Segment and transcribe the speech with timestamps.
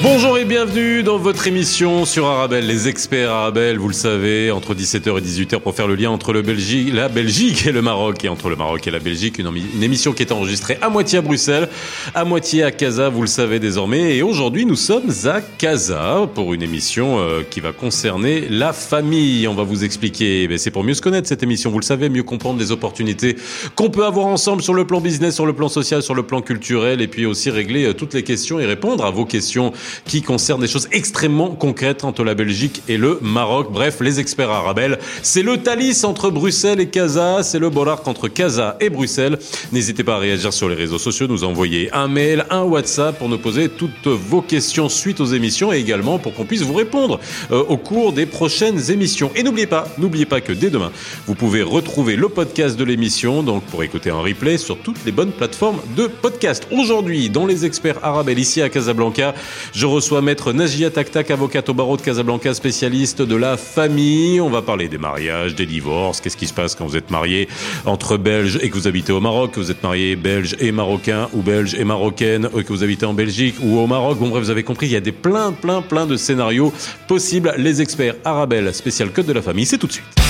[0.00, 4.72] Bonjour et bienvenue dans votre émission sur Arabelle, les experts Arabelle, vous le savez, entre
[4.72, 8.24] 17h et 18h pour faire le lien entre le Belgique, la Belgique et le Maroc,
[8.24, 9.48] et entre le Maroc et la Belgique, une,
[9.82, 11.68] émission qui est enregistrée à moitié à Bruxelles,
[12.14, 16.54] à moitié à Casa, vous le savez désormais, et aujourd'hui nous sommes à Casa pour
[16.54, 19.48] une émission euh, qui va concerner la famille.
[19.48, 22.08] On va vous expliquer, mais c'est pour mieux se connaître cette émission, vous le savez,
[22.08, 23.34] mieux comprendre les opportunités
[23.74, 26.40] qu'on peut avoir ensemble sur le plan business, sur le plan social, sur le plan
[26.40, 29.72] culturel, et puis aussi régler euh, toutes les questions et répondre à vos questions
[30.04, 33.68] qui concerne des choses extrêmement concrètes entre la Belgique et le Maroc.
[33.72, 38.28] Bref, les experts arabes, c'est le Thalys entre Bruxelles et Casa, c'est le Bollard entre
[38.28, 39.38] Casa et Bruxelles.
[39.72, 43.28] N'hésitez pas à réagir sur les réseaux sociaux, nous envoyer un mail, un WhatsApp pour
[43.28, 47.18] nous poser toutes vos questions suite aux émissions et également pour qu'on puisse vous répondre
[47.50, 49.30] euh, au cours des prochaines émissions.
[49.34, 50.92] Et n'oubliez pas, n'oubliez pas que dès demain,
[51.26, 55.12] vous pouvez retrouver le podcast de l'émission, donc pour écouter un replay sur toutes les
[55.12, 56.66] bonnes plateformes de podcast.
[56.70, 59.34] Aujourd'hui, dans les experts arabes ici à Casablanca,
[59.78, 64.40] je reçois maître Najia Taktak, avocate au barreau de Casablanca, spécialiste de la famille.
[64.40, 67.48] On va parler des mariages, des divorces, qu'est-ce qui se passe quand vous êtes marié
[67.86, 71.28] entre Belges et que vous habitez au Maroc, que vous êtes marié belge et marocain
[71.32, 74.18] ou belge et marocaine, que vous habitez en Belgique ou au Maroc.
[74.18, 76.72] Bon bref, vous avez compris, il y a des plein, plein, plein de scénarios
[77.06, 77.54] possibles.
[77.56, 80.27] Les experts Arabelle, spécial code de la famille, c'est tout de suite.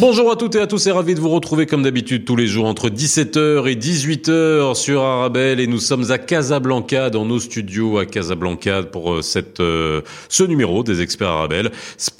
[0.00, 2.46] Bonjour à toutes et à tous et ravi de vous retrouver comme d'habitude tous les
[2.46, 7.98] jours entre 17h et 18h sur Arabelle et nous sommes à Casablanca dans nos studios
[7.98, 11.70] à Casablanca pour cette, euh, ce numéro des experts Arabelle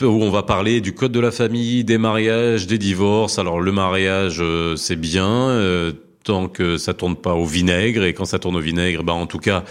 [0.03, 3.39] où on va parler du code de la famille, des mariages, des divorces.
[3.39, 5.93] Alors le mariage euh, c'est bien euh,
[6.25, 9.27] tant que ça tourne pas au vinaigre et quand ça tourne au vinaigre, ben en
[9.27, 9.65] tout cas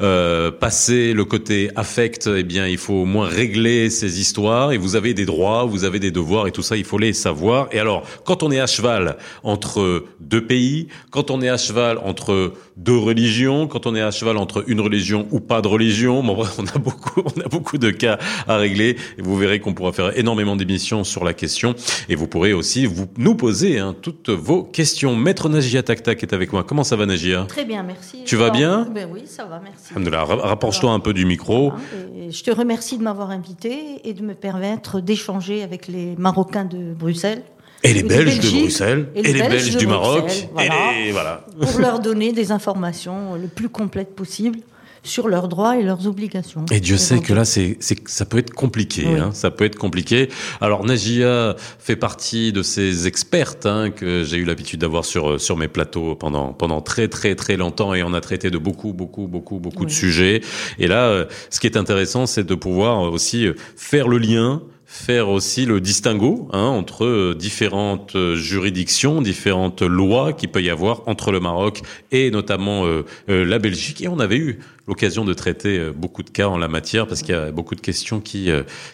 [0.00, 4.78] euh, passer le côté affect, eh bien il faut au moins régler ces histoires et
[4.78, 7.68] vous avez des droits, vous avez des devoirs et tout ça il faut les savoir.
[7.72, 11.98] Et alors quand on est à cheval entre deux pays, quand on est à cheval
[12.04, 16.22] entre deux religions, quand on est à cheval entre une religion ou pas de religion,
[16.22, 19.74] bon on a beaucoup on a beaucoup de cas à régler et vous verrez qu'on
[19.74, 21.74] pourra faire énormément d'émissions sur la question
[22.08, 25.16] et vous pourrez aussi vous nous poser hein, toutes vos questions.
[25.16, 26.62] Maître Najia Tac Tac est avec moi.
[26.62, 27.46] Comment ça va, Nagia?
[27.48, 28.22] Très bien, merci.
[28.24, 28.88] Tu vas bien?
[28.94, 29.92] Ben Oui, ça va, merci.
[29.94, 31.72] Rapproche-toi un peu du micro.
[32.16, 36.64] Et je te remercie de m'avoir invité et de me permettre d'échanger avec les Marocains
[36.64, 37.42] de Bruxelles.
[37.84, 41.44] Et les Belges de Bruxelles, et les, Belges, du Maroc, et voilà.
[41.60, 44.58] Pour leur donner des informations le plus complètes possible
[45.02, 46.64] sur leurs droits et leurs obligations.
[46.70, 49.06] Et Dieu sait que là, c'est, ça peut être compliqué.
[49.06, 50.28] Hein, ça peut être compliqué.
[50.60, 55.56] Alors, Najia fait partie de ces expertes hein, que j'ai eu l'habitude d'avoir sur sur
[55.56, 59.26] mes plateaux pendant pendant très très très longtemps et on a traité de beaucoup beaucoup
[59.26, 60.42] beaucoup beaucoup de sujets.
[60.78, 63.46] Et là, euh, ce qui est intéressant, c'est de pouvoir aussi
[63.76, 70.62] faire le lien faire aussi le distinguo hein, entre différentes juridictions, différentes lois qui peut
[70.62, 74.00] y avoir entre le Maroc et notamment euh, euh, la Belgique.
[74.00, 77.20] Et on avait eu l'occasion de traiter euh, beaucoup de cas en la matière parce
[77.20, 78.48] qu'il y a beaucoup de questions qui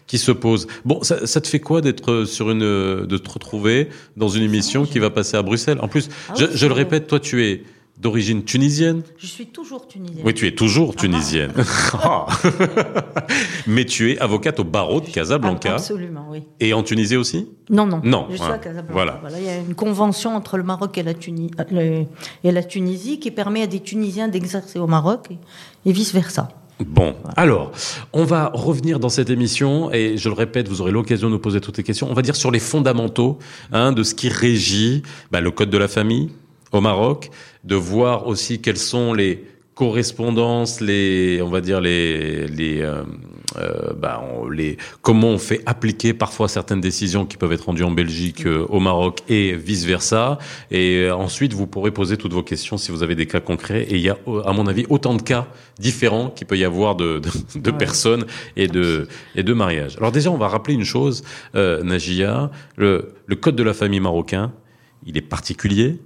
[0.09, 0.67] qui se posent.
[0.85, 4.87] Bon, ça, ça te fait quoi d'être sur une de te retrouver dans une émission
[4.87, 5.79] qui va passer à Bruxelles?
[5.81, 7.63] En plus, Ah je, je le répète, toi tu es
[7.99, 10.23] d'origine tunisienne Je suis toujours tunisienne.
[10.27, 11.53] Oui, tu es toujours tunisienne.
[12.03, 12.27] Ah.
[13.67, 15.75] Mais tu es avocate au barreau de Casablanca.
[15.75, 16.43] Absolument, oui.
[16.61, 17.49] Et en Tunisie aussi?
[17.71, 18.01] Non, non.
[18.05, 18.27] Non.
[18.29, 18.55] Je suis voilà.
[18.55, 18.93] à Casablanca.
[18.93, 19.19] Voilà.
[19.21, 19.39] Voilà.
[19.39, 22.05] Il y a une convention entre le Maroc et la, Tuni- le-
[22.43, 26.49] et la Tunisie qui permet à des Tunisiens d'exercer au Maroc et, et vice-versa.
[26.85, 27.71] Bon, alors,
[28.13, 31.39] on va revenir dans cette émission, et je le répète, vous aurez l'occasion de nous
[31.39, 32.09] poser toutes les questions.
[32.11, 33.39] On va dire sur les fondamentaux
[33.71, 36.31] hein, de ce qui régit bah, le code de la famille
[36.73, 37.31] au Maroc,
[37.65, 39.45] de voir aussi quelles sont les
[39.75, 43.03] correspondances, les, on va dire les, les, euh,
[43.59, 47.83] euh, bah, on- les, comment on fait appliquer parfois certaines décisions qui peuvent être rendues
[47.83, 50.39] en Belgique, euh, au Maroc et vice versa.
[50.71, 53.83] Et euh, ensuite, vous pourrez poser toutes vos questions si vous avez des cas concrets.
[53.91, 55.47] Et il y a, à mon avis, autant de cas
[55.79, 57.77] différents qu'il peut y avoir de, de, de Ouais.
[57.79, 58.27] personnes
[58.57, 59.97] et de, et de mariages.
[59.99, 61.25] Alors déjà, on va rappeler une chose,
[61.57, 64.53] euh, Najia, le, le code de la famille marocain,
[65.07, 65.99] il est particulier.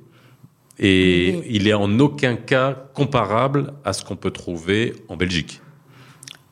[0.79, 1.47] Et Oui.
[1.51, 5.61] il est en aucun cas comparable à ce qu'on peut trouver en Belgique.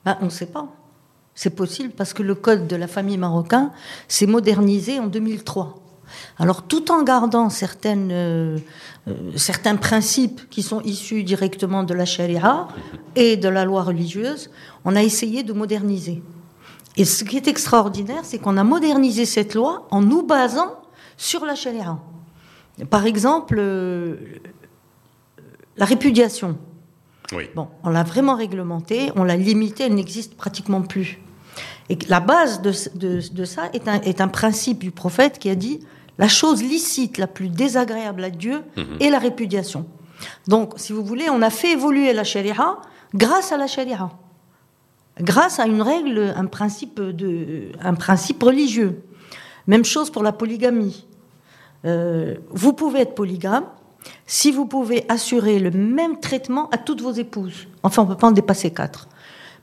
[0.04, 0.66] Ben, on ne sait pas.
[1.34, 3.70] C'est possible parce que le code de la famille marocain
[4.08, 5.82] s'est modernisé en 2003.
[6.38, 8.58] Alors, tout en gardant certaines, euh,
[9.08, 12.68] euh, certains principes qui sont issus directement de la charia
[13.16, 14.50] et de la loi religieuse,
[14.84, 16.22] on a essayé de moderniser.
[16.96, 20.80] Et ce qui est extraordinaire, c'est qu'on a modernisé cette loi en nous basant
[21.16, 21.98] sur la charia.
[22.84, 24.16] Par exemple, euh,
[25.76, 26.58] la répudiation.
[27.32, 27.44] Oui.
[27.54, 31.18] Bon, on l'a vraiment réglementée, on l'a limitée, elle n'existe pratiquement plus.
[31.88, 35.48] Et la base de, de, de ça est un, est un principe du prophète qui
[35.48, 35.80] a dit
[36.18, 38.62] la chose licite la plus désagréable à Dieu
[39.00, 39.86] est la répudiation.
[40.48, 42.78] Donc, si vous voulez, on a fait évoluer la charia
[43.14, 44.10] grâce à la charia,
[45.20, 49.02] grâce à une règle, un principe, de, un principe religieux.
[49.66, 51.06] Même chose pour la polygamie.
[51.84, 53.64] Euh, vous pouvez être polygame
[54.26, 57.66] si vous pouvez assurer le même traitement à toutes vos épouses.
[57.82, 59.08] Enfin, on ne peut pas en dépasser quatre.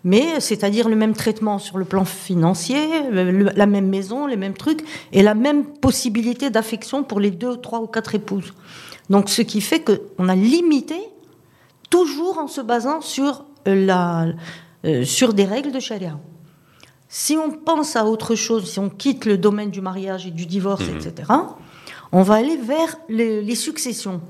[0.06, 4.54] Mais c'est-à-dire le même traitement sur le plan financier, le- la même maison, les mêmes
[4.54, 4.83] trucs,
[5.13, 8.54] et la même possibilité d'affection pour les deux, trois ou quatre épouses.
[9.09, 10.98] Donc, ce qui fait qu'on a limité,
[11.89, 14.25] toujours en se basant sur, euh, la,
[14.86, 16.19] euh, sur des règles de charia.
[17.07, 20.45] Si on pense à autre chose, si on quitte le domaine du mariage et du
[20.45, 21.30] divorce, etc.,
[22.13, 24.21] on va aller vers les, successions.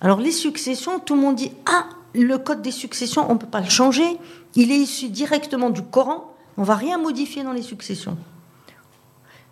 [0.00, 3.48] Alors les successions, tout le monde dit ah le code des successions, on ne peut
[3.48, 4.16] pas le changer.
[4.54, 6.32] Il est issu directement du Coran.
[6.56, 8.16] On va rien modifier dans les successions.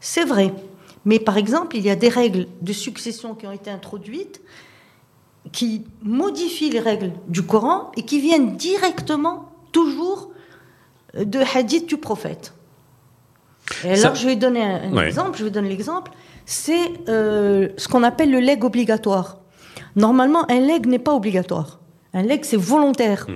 [0.00, 0.54] C'est vrai,
[1.04, 4.40] mais par exemple, il y a des règles de succession qui ont été introduites
[5.52, 10.30] qui modifient les règles du Coran et qui viennent directement toujours
[11.14, 12.54] de hadith du prophète.
[13.86, 15.06] Et Ça- alors, je vais donner un, un Ouais.
[15.06, 15.38] exemple.
[15.38, 16.10] Je vais donner l'exemple.
[16.46, 16.78] C'est
[17.08, 19.38] euh, ce qu'on appelle le legs obligatoire.
[19.96, 21.80] Normalement, un legs n'est pas obligatoire.
[22.12, 23.26] Un legs, c'est volontaire.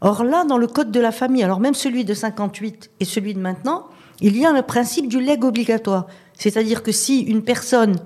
[0.00, 3.34] Or là, dans le code de la famille, alors même celui de 58 et celui
[3.34, 3.86] de maintenant,
[4.20, 6.06] il y a le principe du legs obligatoire.
[6.34, 7.96] C'est-à-dire que si une personne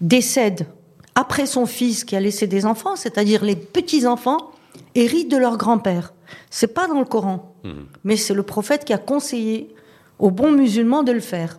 [0.00, 0.66] décède
[1.14, 4.50] après son fils qui a laissé des enfants, c'est-à-dire les petits-enfants,
[4.94, 6.14] héritent de leur grand-père.
[6.50, 7.54] C'est pas dans le Coran,
[8.04, 9.74] mais c'est le prophète qui a conseillé
[10.22, 11.58] aux bons musulmans de le faire.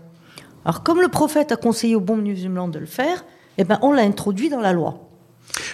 [0.66, 3.26] Alors comme le prophète a conseillé aux bons musulmans de le faire,
[3.58, 5.02] eh ben on l'a introduit dans la loi.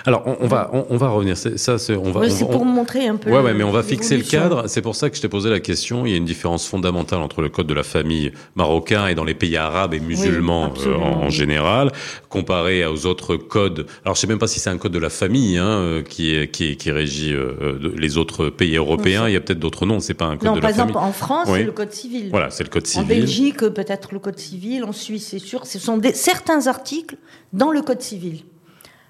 [0.05, 1.37] Alors, on, on va, on, on va revenir.
[1.37, 2.21] C'est- Ça, c'est, on va.
[2.21, 3.31] Ouais, c'est pour on- montrer un peu.
[3.31, 4.67] Ouais, ouais, mais on va fixer le cadre.
[4.67, 6.05] C'est pour ça que je t'ai posé la question.
[6.05, 9.23] Il y a une différence fondamentale entre le code de la famille marocain et dans
[9.23, 11.91] les pays arabes et musulmans euh, en, en général,
[12.29, 13.85] comparé aux autres codes.
[14.03, 16.35] Alors, je sais même pas si c'est un code de la famille hein, euh, qui,
[16.35, 19.27] est, qui, est- qui régit euh, les autres pays européens.
[19.27, 19.99] Il y a peut-être d'autres noms.
[20.01, 20.91] C'est pas un code Non, de par la famille.
[20.91, 21.59] exemple, en France, Oui.
[21.59, 22.27] c'est le code civil.
[22.31, 23.07] Voilà, c'est le code En civil.
[23.07, 24.83] Belgique, euh, peut-être le code civil.
[24.83, 25.65] En Suisse, c'est sûr.
[25.65, 27.15] Ce sont des, certains articles
[27.53, 28.43] dans le code civil.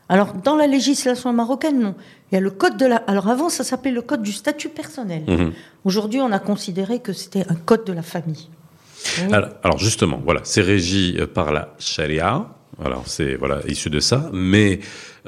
[0.10, 1.96] Alors, dans la législation marocaine, non.
[2.32, 2.98] Il y a le code de la.
[2.98, 5.24] Alors, avant, ça s'appelait le code du statut personnel.
[5.28, 5.54] Mhm.
[5.86, 8.50] Aujourd'hui, on a considéré que c'était un code de la famille.
[9.20, 9.34] Oui.
[9.34, 12.48] Alors, alors, justement, voilà, c'est régi euh, par la charia.
[12.84, 14.80] Alors c'est voilà issu de ça, mais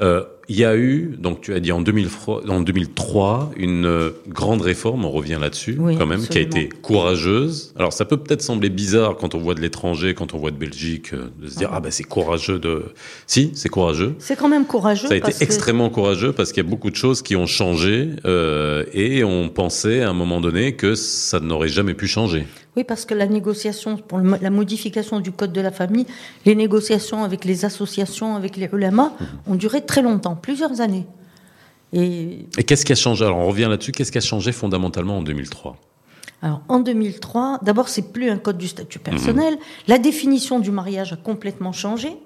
[0.02, 4.10] euh, il y a eu donc tu as dit en 2003, en 2003 une euh,
[4.28, 7.72] grande réforme, on revient là-dessus Oui, quand même, qui a été courageuse.
[7.78, 10.56] Alors ça peut peut-être sembler bizarre quand on voit de l'étranger, quand on voit de
[10.56, 12.84] Belgique, euh, de se dire ah ben c'est courageux de.
[13.26, 14.14] Si c'est courageux.
[14.18, 15.08] C'est quand même courageux.
[15.08, 17.46] Ça a été que- extrêmement courageux parce qu'il y a beaucoup de choses qui ont
[17.46, 22.46] changé euh, et on pensait à un moment donné que ça n'aurait jamais pu changer.
[22.74, 26.06] Oui, parce que la négociation pour le la modification du code de la famille,
[26.46, 29.12] les négociations avec les associations, avec les ulama,
[29.46, 31.06] ont duré très longtemps, plusieurs années.
[31.92, 33.24] Et Et qu'est-ce qui a changé?
[33.26, 33.92] Alors on revient là-dessus.
[33.92, 35.76] Qu'est-ce qui a changé fondamentalement en 2003
[36.44, 39.56] alors, en 2003, d'abord, c'est plus un code du statut personnel.
[39.86, 42.16] La définition du mariage a complètement changé.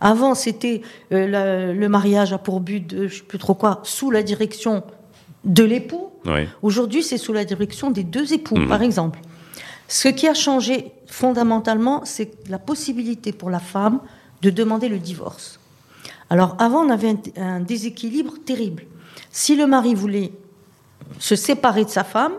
[0.00, 4.10] Avant, c'était euh, le mariage a pour but de, je sais plus trop quoi, sous
[4.10, 4.82] la direction
[5.44, 6.08] de l'époux.
[6.26, 6.48] Oui.
[6.62, 8.66] Aujourd'hui, c'est sous la direction des deux époux, Mhm.
[8.68, 9.20] par exemple.
[9.86, 14.00] Ce qui a changé fondamentalement, c'est la possibilité pour la femme
[14.42, 15.60] de demander le divorce.
[16.34, 18.86] Alors, avant, on avait un, un déséquilibre terrible.
[19.30, 20.32] Si le mari voulait
[21.20, 22.32] se séparer de sa femme,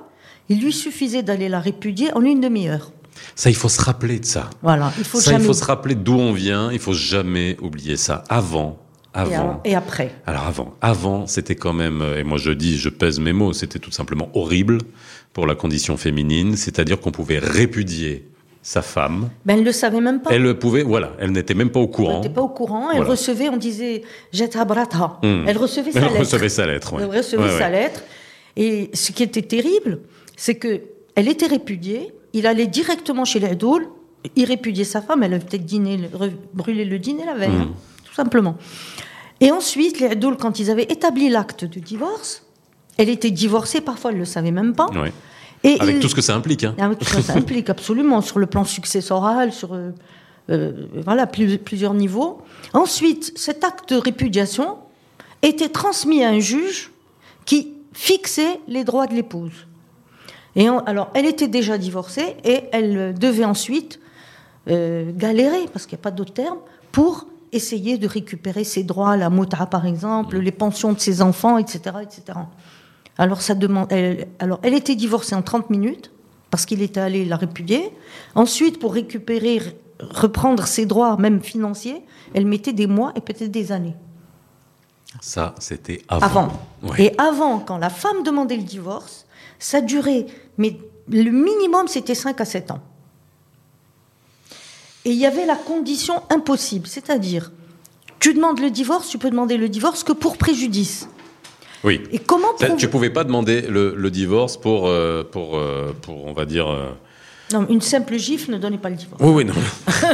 [0.49, 2.91] il lui suffisait d'aller la répudier en une demi-heure.
[3.35, 4.49] Ça, il faut se rappeler de ça.
[4.61, 5.45] Voilà, il faut ça, jamais.
[5.45, 6.73] il faut se rappeler d'où on vient.
[6.73, 8.25] Il faut jamais oublier ça.
[8.27, 8.79] Avant,
[9.13, 9.61] avant.
[9.63, 10.13] et après.
[10.25, 13.53] Alors avant, avant, c'était quand même, euh, et moi je dis, je pèse mes mots,
[13.53, 14.79] c'était tout simplement horrible
[15.31, 18.27] pour la condition féminine, c'est-à-dire qu'on pouvait répudier
[18.67, 19.29] sa femme.
[19.45, 20.31] Ben, elle ne le savait même pas.
[20.31, 22.15] Elle pouvait, voilà, elle n'était même pas au Elle courant.
[22.21, 22.89] n'était pas au courant.
[22.89, 23.11] Elle Voilà.
[23.11, 24.01] recevait, on disait,
[24.33, 25.19] Jet Abratha.
[25.21, 25.43] Hmm.
[25.47, 26.19] Elle recevait sa Elle lettre.
[26.19, 26.93] recevait sa lettre.
[26.93, 27.03] ouais.
[27.03, 27.71] Elle recevait Ouais, sa ouais.
[27.71, 28.01] lettre.
[28.55, 29.99] Et ce qui était terrible,
[30.35, 30.81] c'est que
[31.13, 32.11] elle était répudiée.
[32.33, 33.51] Il allait directement chez les.
[34.35, 35.21] Il répudiait sa femme.
[35.21, 36.09] Elle avait peut-être dîné, le-
[36.55, 37.69] brûlé le dîner la veille, hein,
[38.03, 38.57] tout simplement.
[39.41, 42.43] Et ensuite, les quand ils avaient établi l'acte de divorce,
[42.97, 43.79] elle était divorcée.
[43.81, 44.87] Parfois, elle ne le savait même pas.
[45.67, 46.63] Et Avec tout ce que ça implique.
[46.63, 46.75] Hein.
[46.77, 49.91] avec tout ça, ça implique absolument sur le plan successoral, sur euh,
[50.51, 50.71] euh,
[51.03, 52.41] voilà plus- plusieurs niveaux.
[52.73, 54.77] Ensuite, cet acte de répudiation
[55.41, 56.91] était transmis à un juge
[57.45, 59.65] qui fixait les droits de l'épouse.
[60.55, 63.99] Et on- alors, elle était déjà divorcée et elle devait ensuite
[64.69, 66.57] euh, galérer, parce qu'il n'y a pas d'autre terme,
[66.91, 71.57] pour essayer de récupérer ses droits, la mota par exemple, les pensions de ses enfants,
[71.57, 72.39] etc., etc.
[73.17, 76.11] Alors, ça demande, elle, alors, elle était divorcée en 30 minutes.
[76.55, 77.91] parce qu'il était allé la répudier.
[78.33, 79.59] Ensuite, pour récupérer,
[79.99, 82.01] reprendre ses droits, même financiers,
[82.33, 83.95] elle mettait des mois et peut-être des années.
[85.19, 86.25] Ça, c'était avant.
[86.25, 86.51] Avant.
[86.83, 87.03] Ouais.
[87.03, 89.25] Et avant, quand la femme demandait le divorce,
[89.59, 90.77] ça durait, mais
[91.09, 92.81] le minimum, c'était 5 à 7 ans.
[95.03, 97.51] Et il y avait la condition impossible, c'est-à-dire,
[98.19, 101.09] tu demandes le divorce, tu peux demander le divorce que pour préjudice.
[101.85, 102.01] Oui.
[102.11, 105.93] Et comment Ça, prouver- Tu pouvais pas demander le, le divorce pour, euh, pour, euh,
[106.01, 106.67] pour, on va dire.
[106.67, 106.89] euh,
[107.53, 109.21] Non, une simple gifle ne donnait pas le divorce.
[109.23, 109.53] Oui, oui, non.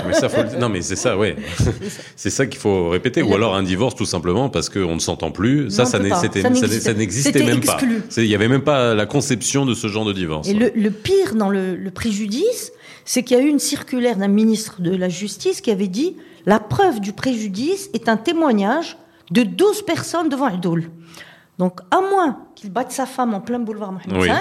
[0.06, 1.38] mais ça, faut le- Non, mais c'est ça, ouais.
[2.18, 3.22] C'est ça qu'il faut répéter.
[3.22, 5.70] Ou alors un divorce, tout simplement, parce qu'on ne s'entend plus.
[5.72, 5.98] Ça, Non, ça
[6.94, 7.78] n'existait même pas.
[8.18, 10.50] Il n'y avait même pas la conception de ce genre de divorce.
[10.50, 12.74] Et le, le pire dans le, le préjudice,
[13.06, 16.18] c'est qu'il y a eu une circulaire d'un ministre de la Justice qui avait dit
[16.46, 18.98] la preuve du préjudice est un témoignage
[19.32, 20.86] de 12 personnes devant un dôle.
[21.60, 24.28] Donc, à moins qu'il batte sa femme en plein boulevard Mohamed Oui.
[24.30, 24.34] V,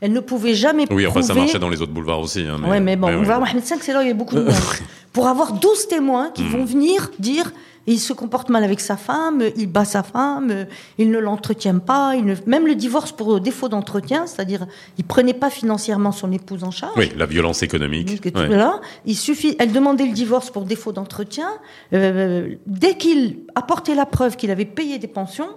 [0.00, 2.40] elle ne pouvait jamais Oui, enfin, ça marchait dans les autres boulevards aussi.
[2.42, 3.16] hein, Ouais, mais bon, ouais.
[3.16, 4.52] boulevard Mohamed V, c'est là où il y a beaucoup de monde.
[5.12, 6.32] Pour avoir 12 témoins Hmm.
[6.32, 7.52] qui vont venir dire
[7.88, 10.66] il se comporte mal avec sa femme, il bat sa femme,
[10.98, 14.66] il ne l'entretient pas, il ne- même le divorce pour défaut d'entretien, c'est-à-dire
[14.98, 16.94] il prenait pas financièrement son épouse en charge.
[16.96, 18.20] Oui, la violence économique.
[18.34, 18.48] Ouais.
[18.48, 21.48] là, il suffit, elle demandait le divorce pour défaut d'entretien.
[21.92, 25.48] Euh, dès qu'il apportait la preuve qu'il avait payé des pensions,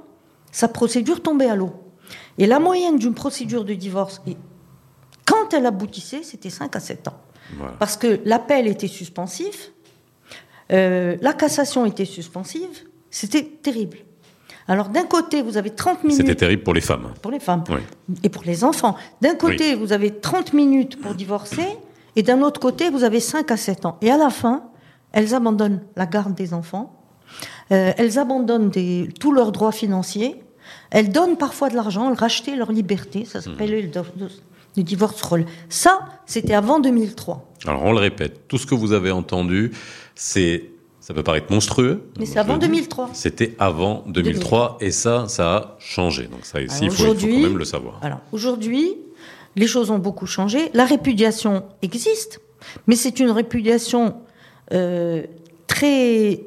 [0.52, 1.72] sa procédure tombait à l'eau.
[2.38, 4.22] Et la moyenne d'une procédure de divorce,
[5.26, 7.18] quand elle aboutissait, c'était 5 à 7 ans.
[7.58, 7.74] Voilà.
[7.80, 9.72] Parce que l'appel était suspensif,
[10.72, 13.98] euh, la cassation était suspensive, c'était terrible.
[14.68, 17.12] Alors d'un côté, vous avez 30 minutes C'était terrible pour les femmes.
[17.22, 17.82] pour les femmes Oui.
[18.24, 18.96] et pour les enfants.
[19.22, 21.66] D'un côté, vous avez 30 minutes pour divorcer,
[22.16, 23.98] et d'un autre côté, vous avez 5 à 7 ans.
[24.02, 24.64] Et à la fin,
[25.12, 26.99] elles abandonnent la garde des enfants,
[27.72, 30.36] euh, elles abandonnent des- tous leurs droits financiers,
[30.92, 34.02] elles donnent parfois de l'argent, elles rachetaient leur liberté, ça s'appelle le, do-
[34.78, 35.46] le divorce roll.
[35.70, 37.46] Ça, c'était avant 2003.
[37.66, 39.72] Alors, on le répète, tout ce que vous avez entendu,
[40.16, 40.66] c'est.
[41.02, 42.04] Ça peut paraître monstrueux.
[42.20, 42.68] Mais c'est avant le dis.
[42.68, 43.10] 2003.
[43.14, 46.26] C'était avant 2003 et ça, ça a changé.
[46.28, 47.98] Donc ça ici, il faut, quand même le savoir.
[48.04, 48.94] Alors aujourd'hui,
[49.56, 50.70] les choses ont beaucoup changé.
[50.76, 52.42] La répudiation existe,
[52.86, 54.18] mais c'est une répudiation
[54.72, 55.24] euh,
[55.66, 56.42] très,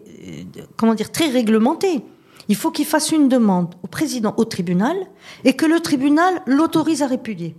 [0.76, 2.00] comment dire, très réglementée.
[2.48, 4.96] Il faut qu'il fasse une demande au président, au tribunal,
[5.44, 7.54] et que le tribunal l'autorise à répudier.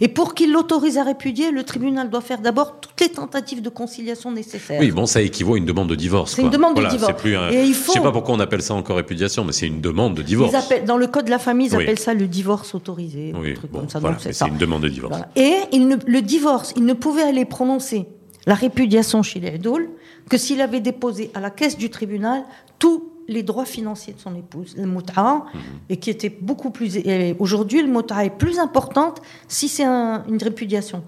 [0.00, 3.68] Et pour qu'il l'autorise à répudier, le tribunal doit faire d'abord toutes les tentatives de
[3.68, 4.80] conciliation nécessaires.
[4.80, 6.34] Oui, bon, ça équivaut à une demande de divorce.
[6.34, 7.12] C'est une demande de divorce.
[7.14, 9.44] c'est plus un- Et il Je faut- sais pas pourquoi on appelle ça encore répudiation,
[9.44, 10.52] mais c'est une demande de divorce.
[10.52, 11.82] Ils appellent- dans le code de la famille, ils Oui.
[11.82, 13.32] appellent ça le divorce autorisé.
[13.34, 13.98] un Oui, truc bon, comme ça.
[13.98, 15.12] voilà, c'est une demande de divorce.
[15.14, 15.28] Voilà.
[15.36, 18.06] Et il ne- le divorce, il ne pouvait aller prononcer
[18.46, 19.90] la répudiation chez les Edoul
[20.30, 22.44] que s'il avait déposé à la caisse du tribunal
[22.78, 25.60] tous les droits financiers de son épouse, le mut'a, Mhm.
[25.88, 26.98] et qui était beaucoup plus.
[27.40, 31.02] Aujourd'hui, le mut'a est plus importante si c'est un- une répudiation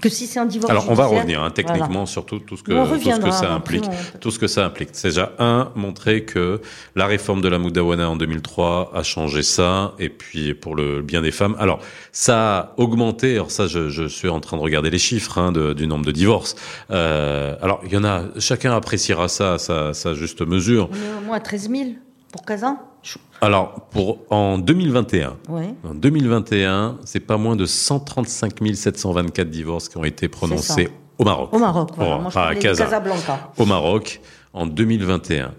[0.00, 0.70] que si c'est un divorce.
[0.70, 2.06] Alors, on va revenir hein, techniquement Voilà.
[2.06, 3.90] sur tout, tout ce que, tout ce que ça après, implique.
[4.20, 4.90] Tout ce que ça implique.
[4.92, 6.60] C'est déjà, un, montrer que
[6.96, 11.22] la réforme de la Moudawana en 2003 a changé ça, et puis pour le bien
[11.22, 11.56] des femmes.
[11.58, 11.80] Alors,
[12.12, 15.52] ça a augmenté, alors ça, je, je suis en train de regarder les chiffres hein,
[15.52, 16.54] de- du nombre de divorces.
[16.90, 20.88] Euh, alors, il y en a, chacun appréciera ça à sa, sa juste mesure.
[20.92, 21.84] On est au moins à 13 000
[22.32, 22.78] pour Kazan.
[23.02, 25.74] Je- Alors, pour en 2021, Ouais.
[25.84, 31.48] En 2021, c'est pas moins de 135 724 divorces qui ont été prononcés au Maroc.
[31.52, 32.18] Au Maroc, voilà.
[32.18, 32.84] Moi, je à Casa.
[32.84, 33.50] Casablanca.
[33.56, 34.20] Au Maroc,
[34.52, 35.52] en 2021,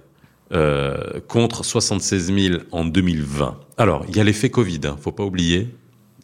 [0.52, 3.56] euh, contre 76 000 en 2020.
[3.78, 5.74] Alors, il y a l'effet Covid, hein, faut pas oublier.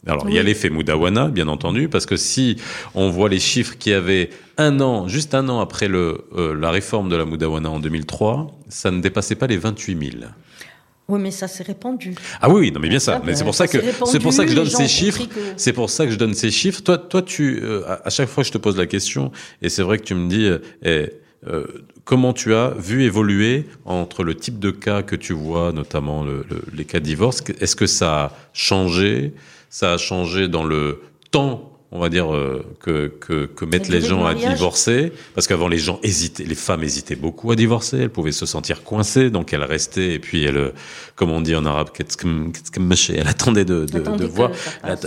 [0.08, 2.58] Alors, il y a l'effet Moudawana, bien entendu, parce que si
[2.94, 6.54] on voit les chiffres qu'il y avait un an, juste un an après le, euh,
[6.56, 10.24] la réforme de la Moudawana en 2003, ça ne dépassait pas les 28 000.
[11.08, 12.16] Oui, mais ça s'est répandu.
[12.42, 13.14] Ah oui, oui, non mais bien ça.
[13.14, 14.88] Ça, Mais c'est ben, pour ça ça que c'est pour ça que je donne ces
[14.88, 15.26] chiffres.
[15.26, 16.82] que- C'est pour ça que je donne ces chiffres.
[16.82, 19.32] Toi, toi, tu euh, à à chaque fois je te pose la question
[19.62, 21.12] et c'est vrai que tu me dis euh, eh,
[21.48, 21.64] euh,
[22.06, 26.44] comment tu as vu évoluer entre le type de cas que tu vois, notamment le-
[26.50, 27.44] le- les cas de divorce.
[27.60, 29.32] Est-ce que ça a changé?
[29.75, 31.01] Ça a changé dans le
[31.32, 31.74] temps.
[31.91, 35.77] On va dire euh, que, que, que mettent les gens à divorcer, parce qu'avant les
[35.77, 39.65] gens hésitaient, les femmes hésitaient beaucoup à divorcer, elles pouvaient se sentir coincées, donc elles
[39.65, 40.72] restaient et puis elles, euh,
[41.17, 44.51] comme on dit en arabe, elle attendait de, de, Attendait de que voir,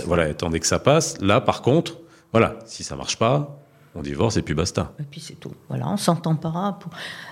[0.05, 1.19] voilà, elle attendait que ça passe.
[1.19, 1.97] Là, par contre,
[2.31, 3.59] voilà, si ça marche pas,
[3.95, 4.93] on divorce et puis basta.
[4.99, 5.53] Et puis c'est tout.
[5.69, 6.77] Voilà, on s'entend pas.
[6.79, 6.91] Pour...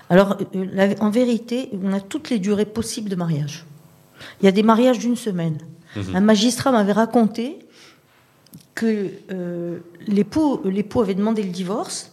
[0.10, 3.64] Alors, euh, en vérité, on a toutes les durées possibles de mariage.
[4.42, 5.60] Il y a des mariages d'une semaine.
[5.96, 6.16] Mhm.
[6.16, 7.60] Un magistrat m'avait raconté
[8.76, 12.12] que euh, l'époux, l'époux avait demandé le divorce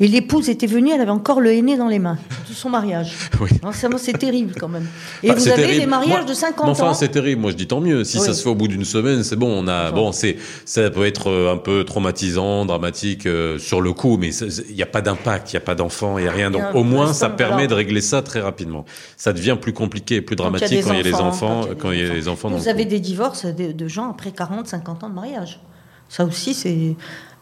[0.00, 3.14] Et l'épouse était venue, elle avait encore le henné dans les mains de son mariage.
[3.40, 3.50] Oui.
[3.96, 4.86] C'est terrible quand même.
[5.22, 5.80] Et Bah, vous avez terrible.
[5.80, 6.94] des mariages Moi- de 50 mais enfin, ans.
[6.94, 7.40] c'est terrible.
[7.42, 8.02] Moi, je dis tant mieux.
[8.02, 8.24] Si Oui.
[8.26, 9.46] ça se fait au bout d'une semaine, c'est bon.
[9.48, 13.92] On a, bon, c'est, ça peut être euh, un peu traumatisant, dramatique euh, sur le
[13.92, 16.32] coup, mais il n'y a pas d'impact, il n'y a pas d'enfant, il n'y a
[16.32, 16.50] rien.
[16.50, 18.84] Donc, au moins, ça permet de régler ça très rapidement.
[19.16, 21.92] Ça devient plus compliqué et plus dramatique des quand il y a les enfants, quand
[21.92, 22.48] il y a les enfants.
[22.50, 25.60] Vous avez des divorces de, de gens après 40, 50 ans de mariage.
[26.08, 26.96] Ça aussi, c'est.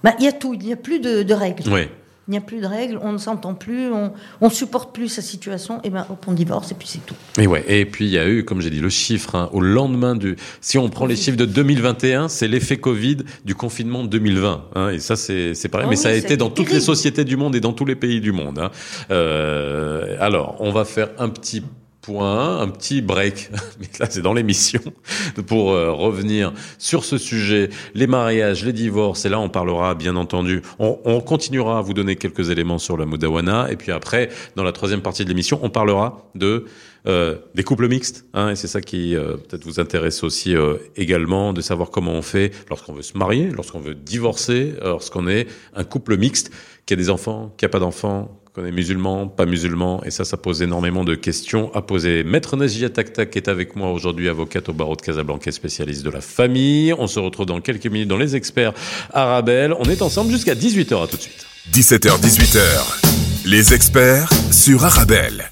[0.04, 1.62] Ben, il y a tout, il n'y a plus de, de règles.
[1.72, 1.88] Oui.
[2.28, 5.22] Il n'y a plus de règles, on ne s'entend plus, on ne supporte plus sa
[5.22, 7.16] situation, et ben hop, on divorce et puis c'est tout.
[7.38, 7.64] Et ouais.
[7.66, 10.36] Et puis il y a eu, comme j'ai dit, le chiffre hein, au lendemain du.
[10.60, 14.64] Si on prend les chiffres de 2021, c'est l'effet Covid du confinement de 2020.
[14.74, 15.86] Hein, et ça, c'est c'est pareil.
[15.86, 17.84] Ah mais oui, ça a été dans toutes les sociétés du monde et dans tous
[17.84, 18.58] les pays du monde.
[18.58, 18.70] Hein.
[19.10, 21.62] Euh, alors, on va faire un petit
[22.02, 24.80] point, un petit break, mais là c'est dans l'émission,
[25.46, 30.16] pour euh, revenir sur ce sujet, les mariages, les divorces, et là on parlera bien
[30.16, 34.28] entendu, on, on continuera à vous donner quelques éléments sur la Mudawana, et puis après,
[34.56, 36.66] dans la troisième partie de l'émission, on parlera de
[37.08, 40.76] euh, des couples mixtes, hein, et c'est ça qui euh, peut-être vous intéresse aussi euh,
[40.94, 45.48] également, de savoir comment on fait lorsqu'on veut se marier, lorsqu'on veut divorcer, lorsqu'on est
[45.74, 46.52] un couple mixte,
[46.86, 50.24] qui a des enfants, qui a pas d'enfants, qu'on est musulman, pas musulman, et ça,
[50.24, 52.22] ça pose énormément de questions à poser.
[52.22, 56.20] Maître Najia Taktak est avec moi aujourd'hui, avocate au barreau de Casablanca, spécialiste de la
[56.20, 56.92] famille.
[56.98, 58.74] On se retrouve dans quelques minutes dans les experts
[59.12, 59.74] Arabelle.
[59.78, 61.46] On est ensemble jusqu'à 18h, à tout de suite.
[61.72, 65.50] 17h-18h, les experts sur Arabelle.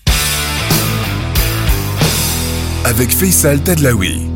[2.85, 4.30] Avec Faisal Tadlaoui.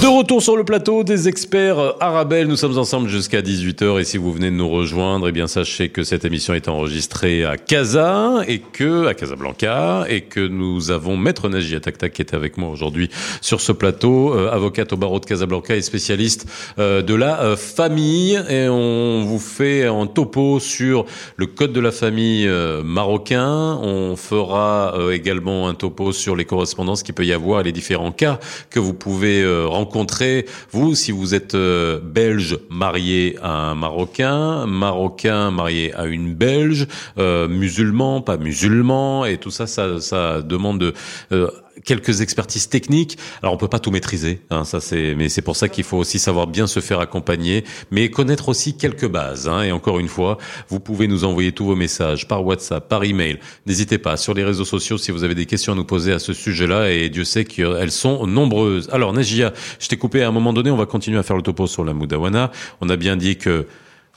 [0.00, 4.04] De retour sur le plateau des experts euh, Arabelle, nous sommes ensemble jusqu'à 18h et
[4.04, 7.58] si vous venez de nous rejoindre, eh bien sachez que cette émission est enregistrée à
[7.58, 12.56] Casa et que à Casablanca et que nous avons maître Najia Taktak qui est avec
[12.56, 13.10] moi aujourd'hui
[13.42, 16.46] sur ce plateau, euh, avocate au barreau de Casablanca et spécialiste
[16.78, 18.40] euh, de la euh, famille.
[18.48, 21.04] Et on vous fait en topo sur
[21.36, 27.02] le code de la famille euh, marocain, on fera également un topo sur les correspondances
[27.02, 28.38] qu'il peut y avoir et les différents cas
[28.70, 29.66] que vous pouvez euh,
[30.70, 36.86] vous si vous êtes euh, belge marié à un marocain, marocain marié à une belge,
[37.18, 40.94] euh, musulman, pas musulman et tout ça ça ça demande de
[41.32, 41.50] euh,
[41.84, 43.18] quelques expertises techniques.
[43.42, 45.96] Alors on peut pas tout maîtriser, hein, ça c'est, mais c'est pour ça qu'il faut
[45.96, 49.48] aussi savoir bien se faire accompagner, mais connaître aussi quelques bases.
[49.48, 50.38] Hein, et encore une fois,
[50.68, 53.38] vous pouvez nous envoyer tous vos messages par WhatsApp, par email.
[53.66, 56.18] N'hésitez pas sur les réseaux sociaux si vous avez des questions à nous poser à
[56.18, 58.88] ce sujet-là, et Dieu sait qu'elles sont nombreuses.
[58.92, 61.42] Alors Najia, je t'ai coupé à un moment donné, on va continuer à faire le
[61.42, 62.50] topo sur la Moudawana.
[62.80, 63.66] On a bien dit que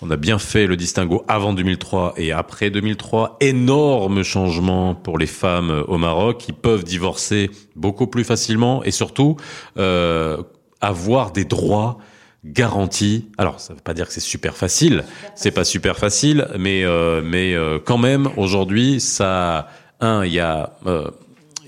[0.04, 3.38] on a bien fait le distinguo avant 2003 et après 2003.
[3.40, 9.38] Énorme changement pour les femmes au Maroc qui peuvent divorcer beaucoup plus facilement et surtout
[9.78, 10.44] euh,
[10.82, 12.00] avoir des droits
[12.44, 13.30] garantis.
[13.38, 15.06] Alors, ça veut pas dire que c'est super facile.
[15.36, 19.70] C'est pas super facile, mais euh, mais euh, quand même aujourd'hui, ça
[20.02, 20.74] un, il y a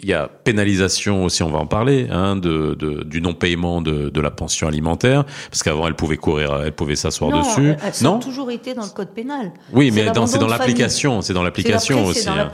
[0.04, 4.10] il y a pénalisation aussi, on va en parler, hein, de, de- du non-paiement de,
[4.10, 7.70] de la pension alimentaire, parce qu'avant elle pouvait courir, elle pouvait s'asseoir non, dessus.
[7.72, 9.52] euh, ça a toujours été dans le code pénal.
[9.74, 12.26] Oui, mais C'est dans- l'application, c'est dans l'application aussi.
[12.26, 12.52] Dans hein.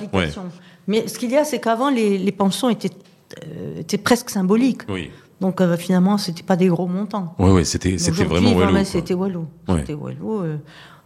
[0.88, 2.90] Mais ce qu'il y a, c'est qu'avant, les, les pensions étaient,
[3.46, 4.82] euh, étaient presque symboliques.
[4.90, 7.36] Oui, Donc euh, finalement, c'était pas des gros montants.
[7.40, 8.84] oui, oui, c'était vraiment Walou.
[8.86, 9.46] C'était Walou.
[9.68, 9.78] Ouais.
[9.80, 10.42] C'était Walou.
[10.42, 10.58] euh,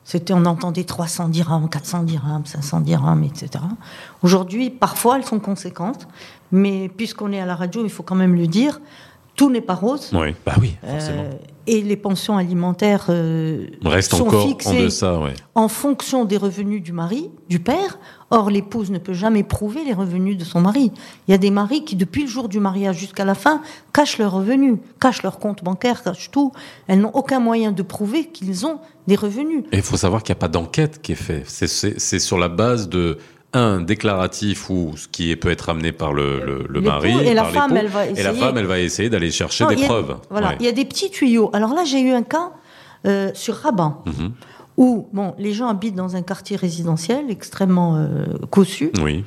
[0.06, 3.64] c'était, on entendait 300 dirhams, 400 dirhams, 500 dirhams, etc.
[4.22, 6.08] Aujourd'hui, parfois, elles sont conséquentes,
[6.52, 8.80] mais puisqu'on est à la radio, il faut quand même le dire,
[9.36, 10.12] tout n'est pas rose.
[10.14, 11.24] Oui, bah oui, forcément.
[11.24, 11.32] Euh,
[11.68, 15.34] et les pensions alimentaires euh, Reste sont encore en fixées deçà, ouais.
[15.56, 17.98] en fonction des revenus du mari, du père.
[18.30, 20.92] Or, l'épouse ne peut jamais prouver les revenus de son mari.
[21.28, 23.62] Il y a des maris qui, depuis le jour du mariage jusqu'à la fin,
[23.94, 26.52] cachent leurs revenus, cachent leur compte bancaire, cachent tout.
[26.88, 29.64] Elles n'ont aucun moyen de prouver qu'ils ont des revenus.
[29.72, 31.46] Et il faut savoir qu'il n'y a pas d'enquête qui est faite.
[31.48, 33.18] C'est sur la base de
[33.56, 37.34] un déclaratif ou ce qui peut être amené par le, le, le L'époux mari, et
[37.34, 39.70] la par femme, elle va et la essayer- femme, elle va essayer d'aller chercher Non,
[39.72, 40.18] des a- preuves.
[40.30, 40.58] Voilà, Ouais.
[40.60, 41.50] il y a des petits tuyaux.
[41.54, 42.52] Alors là, j'ai eu un cas
[43.08, 44.32] euh, sur Rabat, Mhm.
[44.78, 48.92] où bon, les gens habitent dans un quartier résidentiel extrêmement euh, cossu.
[49.04, 49.24] Oui,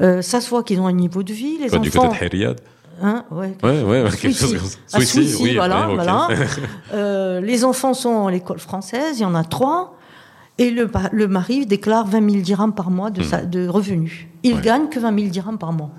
[0.00, 1.58] Euh, ça se voit qu'ils ont un niveau de vie.
[1.60, 2.60] Les Quoi, du enfants, côté de Heriad.
[3.02, 5.18] hein, ouais, Ouais, ouais, ouais, quelque chose comme ça.
[5.42, 5.88] Oui, voilà.
[6.94, 9.97] Euh, les enfants sont à l'école française, il y en a trois,
[10.58, 10.90] et le,
[11.28, 14.26] mari déclare 20 000 dirhams par mois de, sa- de revenus.
[14.42, 14.56] Il Hmm.
[14.56, 14.62] Ouais.
[14.62, 15.90] gagne que 20 000 dirhams par mois.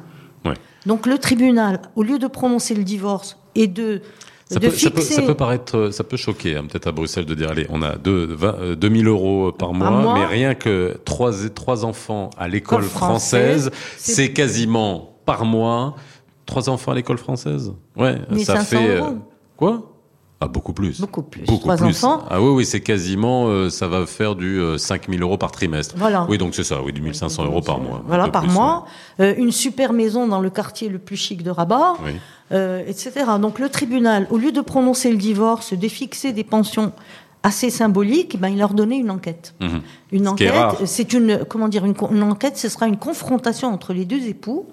[0.45, 0.54] Ouais.
[0.86, 4.02] Donc le tribunal, au lieu de prononcer le divorce et de,
[4.50, 5.13] Ça de peut, ça, peut, fixer...
[5.15, 7.82] ça peut paraître, euh, ça peut choquer hein, peut-être à Bruxelles de dire allez, on
[7.82, 10.13] a deux, 20, euh, 2000 euros par mois, mois.
[10.15, 15.95] mais rien que trois, trois enfants à l'école École française, c'est- quasiment par mois
[16.45, 17.74] trois enfants à l'école française?
[17.95, 19.17] Ouais, ça 1500 fait euh, euros.
[19.58, 19.91] quoi?
[20.41, 21.02] Ah, beaucoup plus.
[21.02, 21.41] Beaucoup plus.
[21.45, 22.04] Beaucoup Trois plus.
[22.04, 22.23] enfants.
[22.30, 25.95] Ah oui, oui, c'est quasiment, euh, ça va faire du euh, 5000 euros par trimestre.
[25.97, 26.25] Voilà.
[26.30, 28.02] Oui, donc c'est ça, oui, du 1500 euros par mois.
[28.08, 28.86] Voilà, par plus, mois.
[29.19, 31.95] Euh, une super maison dans le quartier le plus chic de Rabat.
[32.06, 32.12] Oui.
[32.54, 33.12] euh, etc.
[33.41, 36.93] Donc le tribunal, au lieu de prononcer le divorce, de fixer des pensions
[37.43, 39.56] assez symboliques, ben, il leur donnait une enquête.
[39.60, 39.82] Mhm.
[40.13, 43.91] Une Ce enquête, c'est une comment dire une, une enquête, ce sera une confrontation entre
[43.93, 44.67] les deux époux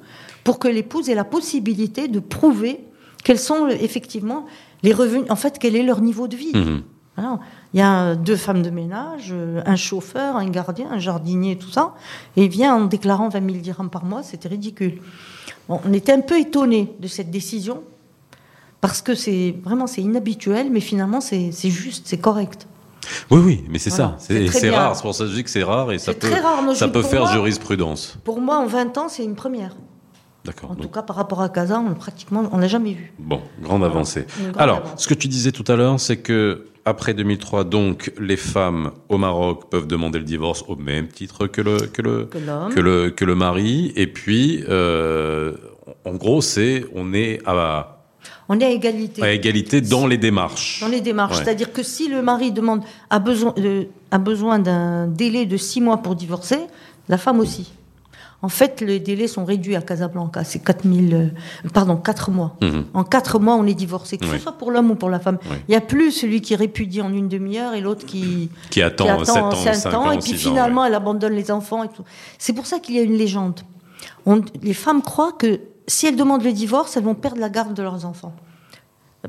[0.44, 2.84] pour que l'épouse ait la possibilité de prouver
[3.24, 4.46] quels sont effectivement
[4.86, 6.52] les revenus, en fait, quel est leur niveau de vie.
[6.54, 6.82] Mhm.
[7.74, 11.70] Il y a deux femmes de ménage, euh, un chauffeur, un gardien, un jardinier, tout
[11.70, 11.94] ça.
[12.36, 15.00] Et il vient en déclarant 20 000 dirhams par mois, c'était ridicule.
[15.68, 17.82] Bon, on était un peu étonnés de cette décision,
[18.80, 22.68] parce que c'est vraiment c'est inhabituel, mais finalement c'est juste, c'est correct.
[23.30, 24.34] Oui, oui, mais c'est Voilà, ça.
[24.52, 24.94] c'est rare.
[24.94, 27.22] C'est pour ça que je dis que c'est rare et ça peut, rare, ça faire
[27.22, 27.32] moi.
[27.32, 28.18] jurisprudence.
[28.24, 29.74] Pour moi, en 20 ans, c'est une première.
[30.46, 30.70] D'accord.
[30.70, 33.12] En tout cas, par rapport à Casa, on pratiquement, on l'a jamais vu.
[33.18, 34.26] Bon, grande avancée.
[34.40, 38.36] Grande Alors, ce que tu disais tout à l'heure, c'est que après 2003, donc, les
[38.36, 42.24] femmes au Maroc peuvent demander le divorce au même titre que le que le
[42.72, 43.92] Que le que le mari.
[43.96, 45.52] Et puis, euh,
[46.04, 47.98] en gros, c'est on est à,
[48.48, 49.22] On est à égalité.
[49.22, 50.80] à égalité dans les démarches.
[50.80, 51.38] dans les démarches.
[51.38, 51.44] Ouais.
[51.44, 55.80] C'est-à-dire que si le mari demande a besoin de- a besoin d'un délai de six
[55.80, 56.58] mois pour divorcer,
[57.08, 57.72] la femme aussi.
[58.42, 60.44] En fait, les délais sont réduits à Casablanca.
[60.44, 62.54] C'est 4000, euh, pardon, 4 mois.
[62.62, 62.84] Mhm.
[62.94, 64.32] En 4 mois, on est divorcé, que Oui.
[64.32, 65.38] ce soit pour l'homme ou pour la femme.
[65.50, 65.56] Oui.
[65.68, 69.04] Il n'y a plus celui qui répudie en une demi-heure et l'autre qui, Qui attend,
[69.04, 70.88] qui attend 7 ans, cinq 5 ans, ans, et puis 6 ans, finalement, ouais.
[70.88, 72.02] elle abandonne les enfants et tout.
[72.38, 73.60] C'est pour ça qu'il y a une légende.
[74.26, 77.72] On- les femmes croient que si elles demandent le divorce, elles vont perdre la garde
[77.74, 78.34] de leurs enfants.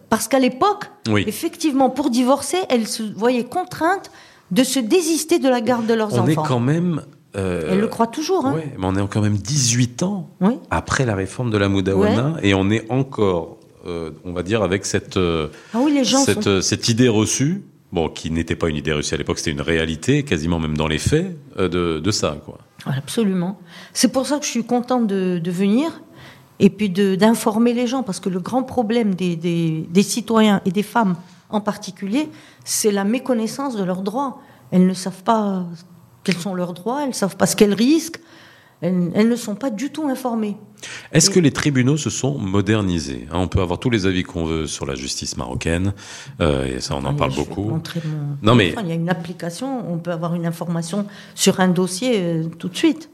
[0.09, 1.23] Parce qu'à l'époque, Oui.
[1.27, 4.11] effectivement, pour divorcer, elles se voyaient contraintes
[4.51, 6.43] de se désister de la garde de leurs On est enfants.
[6.47, 7.01] quand même.
[7.37, 8.45] Euh, Elles le croient toujours.
[8.45, 8.53] Hein.
[8.55, 10.57] ouais, mais on est quand même 18 ans Oui.
[10.69, 14.85] après la réforme de la Moudawana et on est encore, euh, on va dire, avec
[14.85, 15.17] cette.
[15.17, 16.61] euh, Ah oui, les gens cette, sont...
[16.61, 20.23] cette idée reçue, bon, qui n'était pas une idée reçue à l'époque, c'était une réalité,
[20.23, 22.57] quasiment même dans les faits, de, de ça, quoi.
[22.85, 23.59] Absolument.
[23.93, 26.01] C'est pour ça que je suis contente de, de venir
[26.59, 30.71] et puis d'informer les gens, parce que le grand problème des, des- des citoyens et
[30.71, 31.15] des femmes
[31.49, 32.29] en particulier,
[32.65, 34.39] c'est la méconnaissance de leurs droits.
[34.71, 35.65] Elles ne savent pas
[36.27, 38.19] quels sont leurs droits, elles ne savent pas ce qu'elles risquent,
[38.81, 40.57] elles, elles ne sont pas du tout informées.
[41.11, 44.45] Est-ce que les tribunaux se sont modernisés Hein, On peut avoir tous les avis qu'on
[44.45, 45.93] veut sur la justice marocaine,
[46.41, 47.63] euh, et ça, on en Ah, parle beaucoup.
[47.63, 47.81] mon
[48.43, 48.75] Non, mais-.
[48.83, 52.67] Il y a une application, on peut avoir une information sur un dossier euh, tout
[52.69, 53.09] de suite.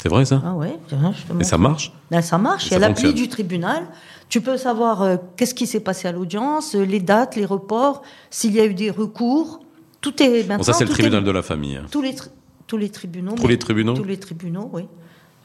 [0.00, 0.40] C'est vrai, ça?
[0.44, 0.94] Ah ouais, te
[1.40, 1.92] Et ça marche?
[2.12, 2.66] Ben, ça marche.
[2.66, 3.82] Et Il y a l'appli du tribunal.
[4.28, 8.52] Tu peux savoir euh, qu'est-ce qui s'est passé à l'audience, les dates, les reports, s'il
[8.54, 9.58] y a eu des recours.
[10.00, 10.58] Tout est maintenant.
[10.58, 11.76] Bon, ça, c'est le tribunal est- de la famille.
[11.76, 11.86] hein.
[11.90, 12.30] tous les tri-
[12.68, 13.34] tous les tribunaux.
[13.34, 14.84] Tous les tribunaux Tous les tribunaux, oui,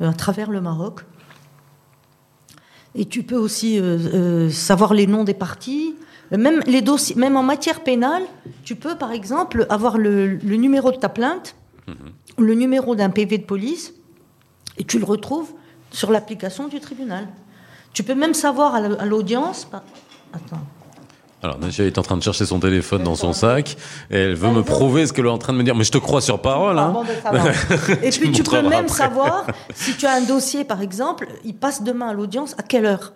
[0.01, 1.01] Euh, à travers le Maroc.
[2.95, 3.83] Et tu peux aussi euh,
[4.13, 5.95] euh, savoir les noms des parties.
[6.31, 8.23] Euh, Même les dossiers, même en matière pénale,
[8.63, 11.55] tu peux par exemple avoir le, le numéro de ta plainte,
[11.87, 11.95] Mhm.
[12.45, 13.93] le numéro d'un PV de police,
[14.77, 15.51] et tu le retrouves
[15.91, 17.27] sur l'application du tribunal.
[17.93, 19.67] Tu peux même savoir à la- à l'audience.
[20.33, 20.61] Attends.
[21.43, 23.75] Alors, Nadia est en train de chercher son téléphone dans son sac,
[24.09, 25.75] et elle veut me prouver ce qu'elle est en train de me dire.
[25.75, 27.03] Mais je te crois sur parole, hein.
[28.01, 28.87] Et puis tu peux même après.
[28.87, 32.85] savoir si tu as un dossier, par exemple, il passe demain à l'audience à quelle
[32.85, 33.11] heure.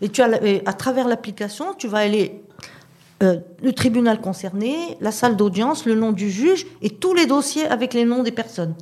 [0.00, 2.42] Et tu as, et à travers l'application, tu vas aller
[3.22, 7.66] euh, le tribunal concerné, la salle d'audience, le nom du juge et tous les dossiers
[7.66, 8.74] avec les noms des personnes,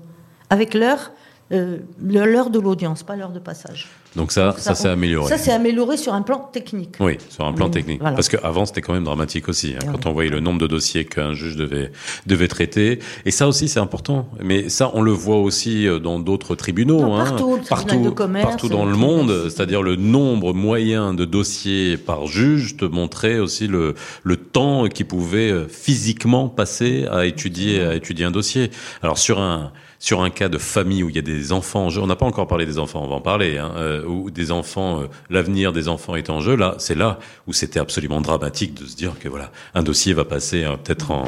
[0.49, 1.13] avec l'heure,
[1.53, 3.89] euh, l'heure de l'audience, pas l'heure de passage.
[4.17, 5.29] Donc ça, ça, Ça, s'est amélioré.
[5.29, 6.97] Ça, c'est amélioré sur un plan technique.
[7.01, 8.01] Oui, sur un plan technique.
[8.01, 8.17] voilà.
[8.17, 10.67] Parce qu'avant, c'était quand même dramatique aussi, hein, Ah quand on voyait le nombre de
[10.67, 11.93] dossiers qu'un juge devait,
[12.27, 12.99] devait traiter.
[13.27, 14.29] Et ça aussi, c'est important.
[14.43, 17.01] Mais ça, on le voit aussi euh, dans d'autres tribunaux.
[17.01, 17.25] Non, hein.
[17.25, 19.29] partout, le tribunal de commerce, partout dans le le monde.
[19.29, 24.89] de- C'est-à-dire le nombre moyen de dossiers par juge te montrait aussi le, le temps
[24.89, 28.71] qui pouvait euh, physiquement passer à étudier, à étudier un dossier.
[29.03, 31.91] Alors sur un sur un cas de famille où il y a des enfants en
[31.91, 34.31] jeu, on n'a pas encore parlé des enfants, on va en parler, hein, euh, où
[34.31, 36.55] des enfants, euh, l'avenir des enfants est en jeu.
[36.55, 40.25] Là, c'est là où c'était absolument dramatique de se dire que voilà, un dossier va
[40.25, 41.25] passer euh, peut-être en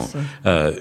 [0.46, 0.72] euh,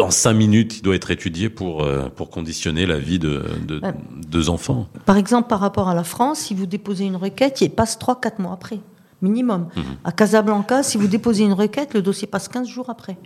[0.00, 3.80] en cinq minutes, il doit être étudié pour euh, pour conditionner la vie de, de
[3.80, 3.92] Ouais.
[4.26, 4.88] deux enfants.
[5.04, 8.40] Par exemple, par rapport à la France, si vous déposez une requête, il passe 3-4
[8.40, 8.78] mois après,
[9.20, 9.68] minimum.
[9.76, 9.82] Mhm.
[10.04, 13.16] À Casablanca, si vous déposez une requête, le dossier passe 15 jours après.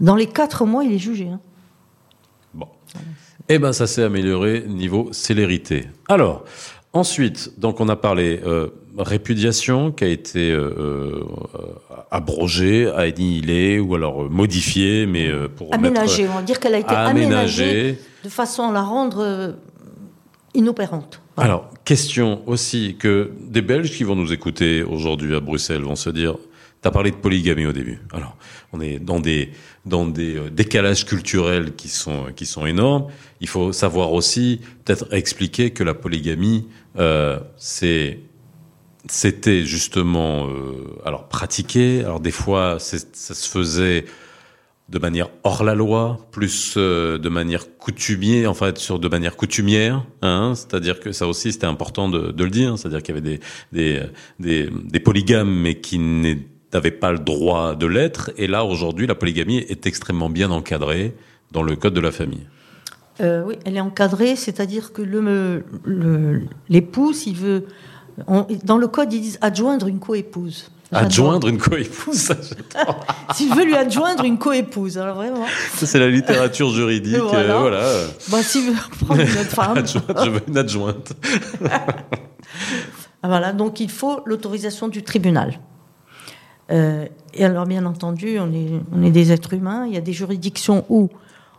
[0.00, 1.28] Dans les 4 mois, il est jugé.
[1.28, 1.40] hein.
[2.54, 2.68] Bon.
[3.48, 5.88] Eh ben, ça s'est amélioré niveau célérité.
[6.08, 6.44] Alors,
[6.92, 11.24] ensuite, donc on a parlé euh, répudiation qui a été euh, euh,
[12.10, 16.78] abrogée, annihilée ou alors euh, modifiée, mais euh, pour Aménagée, on va dire qu'elle a
[16.78, 17.98] été aménagée aménagée.
[18.22, 19.54] de façon à la rendre
[20.54, 21.20] inopérante.
[21.36, 21.50] Voilà.
[21.50, 26.10] Alors, question aussi que des Belges qui vont nous écouter aujourd'hui à Bruxelles vont se
[26.10, 26.36] dire
[26.84, 27.98] Tu as parlé de polygamie au début.
[28.12, 28.36] Alors,
[28.74, 29.52] on est dans des,
[29.86, 33.06] dans des euh, décalages culturels qui sont, qui sont énormes.
[33.40, 36.68] Il faut savoir aussi, peut-être expliquer que la polygamie,
[36.98, 38.20] euh, c'est
[39.08, 42.00] c'était justement euh, alors pratiqué.
[42.00, 44.04] Alors des fois, ça se faisait
[44.90, 49.36] de manière hors la loi, plus euh, de manière coutumière, en fait, sur de manière
[49.36, 50.04] coutumière.
[50.20, 52.78] Hein, c'est-à-dire que ça aussi, c'était important de, de, le dire.
[52.78, 53.40] C'est-à-dire qu'il y avait
[53.72, 54.02] des,
[54.38, 55.98] des, des, polygames, mais qui
[56.74, 58.30] n'avaient pas le droit de l'être.
[58.36, 61.14] Et là, aujourd'hui, la polygamie est extrêmement bien encadrée
[61.52, 62.46] dans le code de la famille.
[63.20, 65.02] Euh, oui, elle est encadrée, c'est-à-dire que
[66.68, 67.66] l'époux, le, s'il veut,
[68.64, 70.70] dans le code, ils disent adjoindre une coépouse.
[70.92, 72.32] Adjoindre une coépouse.
[73.34, 75.44] S'il veut lui adjoindre une coépouse, alors vraiment.
[75.74, 77.16] Ça, c'est la littérature juridique.
[77.28, 77.56] voilà.
[77.56, 77.82] Euh, voilà.
[78.30, 79.84] Bah, S'il veut prendre une autre femme.
[80.24, 81.12] je veux une adjointe.
[83.24, 85.58] voilà, donc il faut l'autorisation du tribunal.
[86.70, 89.86] Euh, et alors, bien entendu, on est, on est des êtres humains.
[89.86, 91.10] Il y a des juridictions où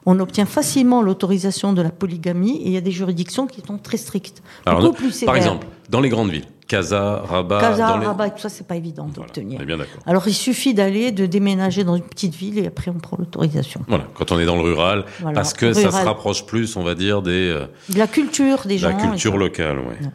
[0.05, 3.77] on obtient facilement l'autorisation de la polygamie et il y a des juridictions qui sont
[3.77, 4.43] très strictes.
[4.65, 7.59] Alors, plus par exemple, dans les grandes villes, Casa, Rabat.
[7.59, 9.61] Casa, Rabat, tout ça, c'est pas évident d'obtenir.
[10.05, 13.81] Alors, il suffit d'aller, de déménager dans une petite ville et après, on prend l'autorisation.
[13.87, 16.95] Voilà, quand on est dans le rural, parce que ça se rapproche plus, on va
[16.95, 17.49] dire, des.
[17.49, 18.89] Euh, de la culture des gens.
[18.89, 20.07] La culture locale, oui.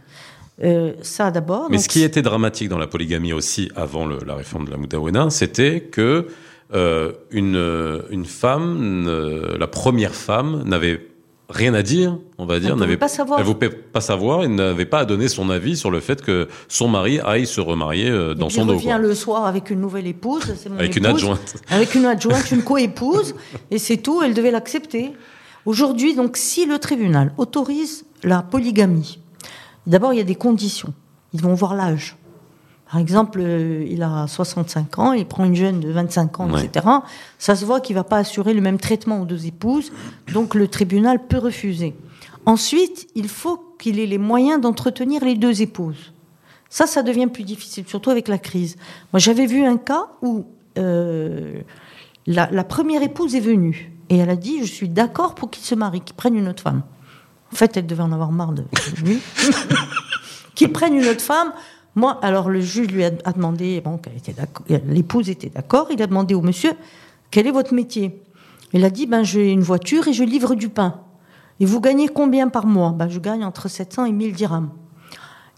[0.62, 1.68] Euh, ça d'abord.
[1.70, 4.76] Mais ce qui était dramatique dans la polygamie aussi avant le, la réforme de la
[4.76, 6.26] Moudawena, c'était que
[6.74, 9.06] euh, une, une femme,
[9.58, 11.00] la première femme, n'avait
[11.50, 13.40] rien à dire, on va dire, n'avait pas savoir.
[13.40, 16.22] Elle ne pouvait pas savoir et n'avait pas à donner son avis sur le fait
[16.22, 18.74] que son mari aille se remarier euh, dans son dos.
[18.74, 22.50] Il revient le soir avec une nouvelle épouse, mon avec une adjointe, avec une adjointe,
[22.50, 23.34] une coépouse,
[23.70, 24.22] et c'est tout.
[24.22, 25.12] Elle devait l'accepter.
[25.66, 29.19] Aujourd'hui, donc, si le tribunal autorise la polygamie,
[29.90, 30.94] d'abord il y a des conditions.
[31.34, 32.16] Ils vont voir l'âge.
[32.90, 36.86] Par exemple, euh, il a 65 ans, il prend une jeune de 25 ans, etc.
[37.38, 39.92] Ça se voit qu'il ne va pas assurer le même traitement aux deux épouses,
[40.32, 41.94] donc le tribunal peut refuser.
[42.46, 46.12] Ensuite, il faut qu'il ait les moyens d'entretenir les deux épouses.
[46.68, 48.76] Ça, ça devient plus difficile, surtout avec la crise.
[49.12, 50.46] Moi, j'avais vu un cas où
[50.78, 51.60] euh,
[52.26, 55.64] la, la, première épouse est venue et elle a dit Je suis d'accord pour qu'il
[55.64, 56.82] se marie, qu'il prenne une autre femme.
[57.52, 58.64] En fait, elle devait en avoir marre de
[59.04, 59.20] lui.
[60.54, 61.52] qu'il prenne une autre femme
[61.96, 64.00] moi, alors le juge lui a, demandé, bon,
[64.86, 66.72] l'épouse était d'accord, il a demandé au monsieur,
[67.30, 68.22] quel est votre métier?
[68.72, 71.00] Il a dit, ben j'ai une voiture et je livre du pain.
[71.58, 72.90] Et vous gagnez combien par mois?
[72.92, 74.70] Ben, Je gagne entre 700 et 1000 dirhams.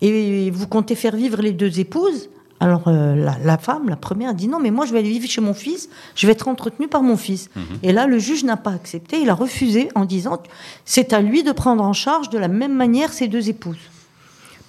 [0.00, 2.28] Et vous comptez faire vivre les deux épouses?
[2.62, 5.28] Alors euh, la, femme, la première, a dit non, mais moi je vais aller vivre
[5.28, 7.50] chez mon fils, je vais être entretenue par mon fils.
[7.56, 7.62] Mhm.
[7.82, 10.40] Et là, le juge n'a pas accepté, il a refusé en disant
[10.84, 13.90] c'est à lui de prendre en charge de la même manière ses deux épouses.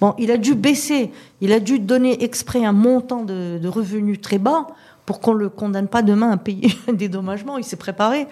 [0.00, 4.38] Bon, il a dû baisser, il a dû donner exprès un montant de, revenus très
[4.38, 4.66] bas
[5.06, 7.58] pour qu'on ne le condamne pas demain à payer un dédommagement.
[7.58, 8.26] Il s'est préparé.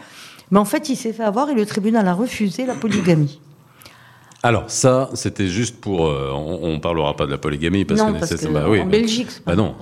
[0.51, 3.41] Mais en fait, il s'est fait avoir et le tribunal a refusé la polygamie.
[4.45, 6.07] Alors ça, c'était juste pour.
[6.07, 9.29] Euh, on, ne parlera pas de la polygamie parce que, parce bah, oui, en Belgique,
[9.31, 9.77] c'est pas bah non.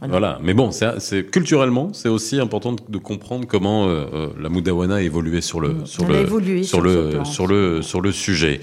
[0.00, 0.38] Voilà.
[0.42, 5.00] Mais bon, c'est culturellement, c'est aussi important de, comprendre comment euh, euh, la Moudawana a
[5.02, 6.26] évolué sur le sur le
[6.64, 8.60] sur, le sur le sur le sujet.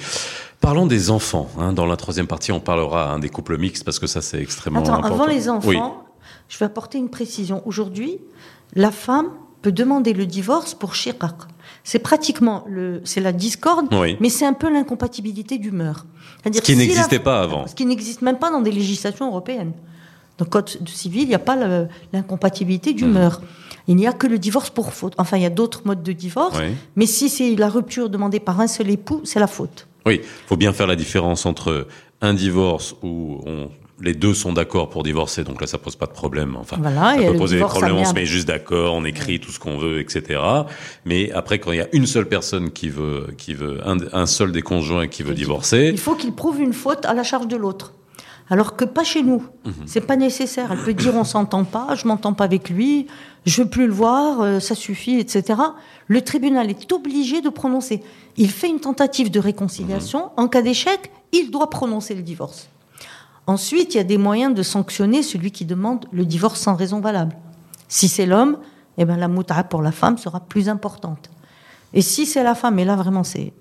[0.59, 1.49] Parlons des enfants.
[1.59, 1.73] Hein.
[1.73, 4.79] Dans la troisième partie, on parlera hein, des couples mixtes parce que ça, c'est extrêmement
[4.79, 5.03] important.
[5.03, 6.05] Avant les enfants,
[6.47, 7.61] je vais apporter une précision.
[7.65, 8.17] Aujourd'hui,
[8.73, 9.27] la femme
[9.61, 11.35] peut demander le divorce pour shirak.
[11.83, 16.05] C'est pratiquement le, c'est la discorde, mais c'est un peu l'incompatibilité d'humeur.
[16.45, 17.67] Ce qui n'existait pas avant.
[17.67, 19.73] Ce qui n'existe même pas dans des législations européennes.
[20.37, 21.57] Dans le code civil, il n'y a pas
[22.11, 23.39] l'incompatibilité d'humeur.
[23.41, 23.45] Hmm.
[23.89, 25.13] Il n'y a que le divorce pour faute.
[25.17, 26.57] Enfin, il y a d'autres modes de divorce,
[26.95, 29.87] mais si c'est la rupture demandée par un seul époux, c'est la faute.
[30.05, 31.87] Oui, il faut bien faire la différence entre
[32.21, 33.41] un divorce où
[34.03, 36.57] les deux sont d'accord pour divorcer, donc là ça pose pas de problème.
[36.59, 39.59] Enfin, ça peut poser des problèmes, on se met juste d'accord, on écrit tout ce
[39.59, 40.41] qu'on veut, etc.
[41.05, 44.51] Mais après, quand il y a une seule personne qui veut, qui veut un, seul
[44.51, 47.55] des conjoints qui veut divorcer, il faut qu'il prouve une faute à la charge de
[47.55, 47.93] l'autre.
[48.49, 49.73] Alors que pas chez nous, mhm.
[49.85, 50.71] c'est pas nécessaire.
[50.73, 53.07] Elle peut dire on s'entend pas, je m'entends pas avec lui,
[53.45, 55.59] je veux plus le voir, euh, ça suffit, etc.
[56.07, 58.03] Le tribunal est obligé de prononcer.
[58.35, 60.23] Il fait une tentative de réconciliation.
[60.23, 60.43] Mhm.
[60.43, 62.67] En cas d'échec, il doit prononcer le divorce.
[63.47, 66.99] Ensuite, il y a des moyens de sanctionner celui qui demande le divorce sans raison
[67.01, 67.36] valable.
[67.88, 68.58] Si c'est l'homme,
[68.97, 71.29] eh ben la mouta pour la femme sera plus importante.
[71.93, 73.53] Et si c'est la femme, et là vraiment c'est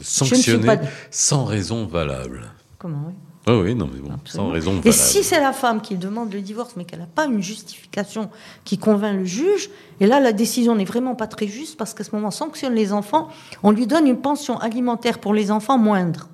[0.00, 0.78] sanctionner
[1.10, 2.52] sans raison valable.
[2.78, 3.14] Comment oui
[3.46, 4.80] ah oui, non, mais bon, sans raison.
[4.84, 8.30] Et si c'est la femme qui demande le divorce, mais qu'elle n'a pas une justification
[8.64, 12.04] qui convainc le juge, et là, la décision n'est vraiment pas très juste parce qu'à
[12.04, 13.28] ce moment, on sanctionne les enfants,
[13.62, 16.28] on lui donne une pension alimentaire pour les enfants moindre.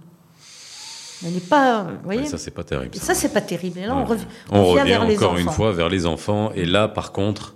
[1.24, 2.20] Elle n'est pas, vous voyez.
[2.22, 2.94] Ouais, ça, c'est pas terrible.
[2.94, 3.79] Ça, c'est pas terrible.
[3.79, 4.05] Et là, on, Ouais.
[4.16, 6.52] rev- On on revient revient vers les encore une fois vers les enfants.
[6.55, 7.55] Et là, par contre,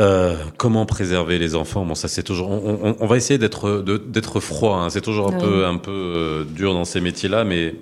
[0.00, 1.84] euh, comment préserver les enfants?
[1.84, 2.50] Bon, ça c'est toujours.
[2.50, 4.78] On, on- on va essayer d'être froid.
[4.78, 4.90] hein.
[4.90, 5.44] C'est toujours un Oui.
[5.44, 7.74] peu un peu euh, dur dans ces métiers-là, mais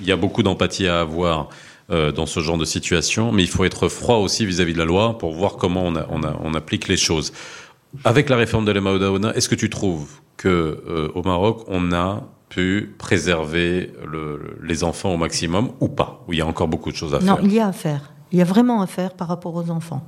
[0.00, 1.48] il y a beaucoup d'empathie à avoir.
[1.90, 4.84] euh, dans ce genre de situation, mais il faut être froid aussi vis-à-vis de la
[4.84, 7.32] loi pour voir comment on, a- on, a- on applique les choses.
[8.04, 8.92] Avec la réforme de l'Emma
[9.34, 10.06] est-ce que tu trouves
[10.36, 16.32] que au Maroc, on a pu préserver le- les enfants au maximum ou pas Ou
[16.32, 18.12] il y a encore beaucoup de choses à Non, faire il y a à faire.
[18.32, 20.02] Il y a vraiment à faire par rapport aux enfants.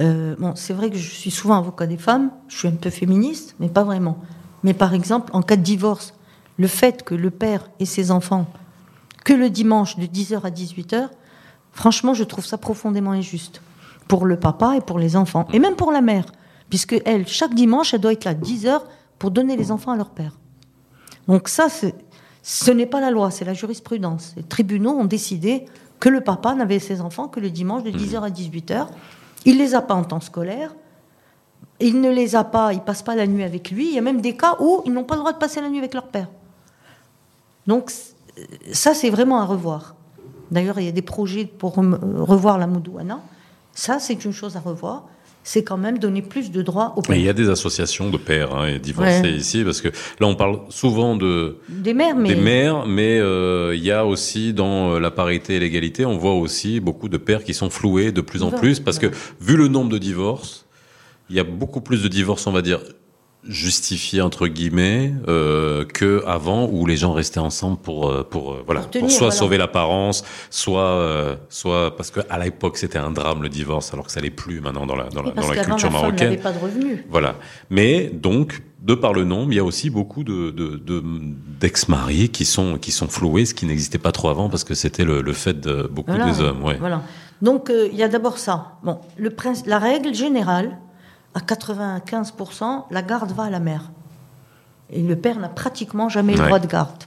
[0.00, 2.90] Euh, bon, c'est vrai que je suis souvent avocat des femmes, je suis un peu
[2.90, 4.18] féministe, mais pas vraiment.
[4.62, 6.14] Mais par exemple, en cas de divorce,
[6.56, 8.46] le fait que le père et ses enfants,
[9.24, 11.08] que le dimanche de 10h à 18h,
[11.72, 13.60] franchement, je trouve ça profondément injuste.
[14.08, 15.46] Pour le papa et pour les enfants.
[15.52, 16.24] Et même pour la mère.
[16.70, 18.80] Puisque elle, chaque dimanche, elle doit être là 10h
[19.18, 20.37] pour donner les enfants à leur père.
[21.28, 21.68] Donc ça,
[22.42, 24.32] ce n'est pas la loi, c'est la jurisprudence.
[24.36, 25.66] Les tribunaux ont décidé
[26.00, 28.86] que le papa n'avait ses enfants que le dimanche de 10h à 18h.
[29.44, 30.74] Il les a pas en temps scolaire.
[31.80, 33.88] Il ne les a pas, il passe pas la nuit avec lui.
[33.88, 35.68] Il y a même des cas où ils n'ont pas le droit de passer la
[35.68, 36.28] nuit avec leur père.
[37.66, 38.14] Donc c-
[38.72, 39.94] ça, c'est vraiment à revoir.
[40.50, 43.20] D'ailleurs, il y a des projets pour rem- revoir la Moudouana.
[43.74, 45.04] Ça, c'est une chose à revoir.
[45.50, 47.24] C'est quand même donner plus de droits aux Mais il pères.
[47.24, 49.32] y a des associations de pères hein, et divorcés Ouais.
[49.32, 53.74] ici, parce que là on parle souvent de Des mères, mais des mères, mais euh,
[53.74, 57.16] il y a aussi dans euh, la parité et l'égalité, on voit aussi beaucoup de
[57.16, 59.06] pères qui sont floués de plus en plus, parce que
[59.40, 60.66] vu le nombre de divorces,
[61.30, 62.80] il y a beaucoup plus de divorces, on va dire
[63.48, 68.62] justifiés entre guillemets euh, que avant où les gens restaient ensemble pour euh, pour euh,
[68.66, 69.30] voilà Pour soit voilà.
[69.34, 74.06] sauver l'apparence soit euh, soit parce que à l'époque c'était un drame le divorce alors
[74.06, 76.52] que ça l'est plus maintenant dans la dans la, dans la culture la marocaine pas
[76.52, 76.98] de revenus.
[77.10, 77.36] voilà.
[77.70, 81.02] Mais donc, de par le nombre, il y a aussi beaucoup de, de, de-
[81.60, 85.04] d'ex-maris qui sont, qui sont floués, ce qui n'existait pas trop avant parce que c'était
[85.04, 86.30] le, le fait de beaucoup Voilà.
[86.30, 86.62] des hommes.
[86.62, 86.76] Ouais.
[86.78, 87.02] Voilà.
[87.42, 88.78] Donc euh, il y a d'abord ça.
[88.84, 90.78] Bon, le prince, la règle générale,
[91.38, 93.90] à 95%, la garde va à la mère.
[94.90, 97.04] Et le père n'a pratiquement jamais le droit de garde.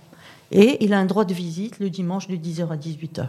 [0.52, 3.28] Et il a un droit de visite le dimanche de 10h à 18h.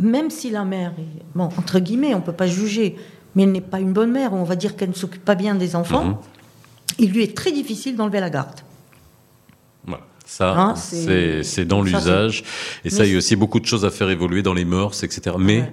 [0.00, 2.96] Même si la mère est, bon, entre guillemets, on ne peut pas juger,
[3.34, 5.54] mais elle n'est pas une bonne mère, on va dire qu'elle ne s'occupe pas bien
[5.54, 6.16] des enfants, Mhm.
[6.98, 8.60] il lui est très difficile d'enlever la garde.
[9.86, 10.02] Voilà.
[10.26, 12.42] Ça, Hein, c'est, dans l'usage.
[12.84, 15.02] Et ça, il y a aussi beaucoup de choses à faire évoluer dans les mœurs,
[15.04, 15.36] etc.
[15.38, 15.72] Mais, Ouais.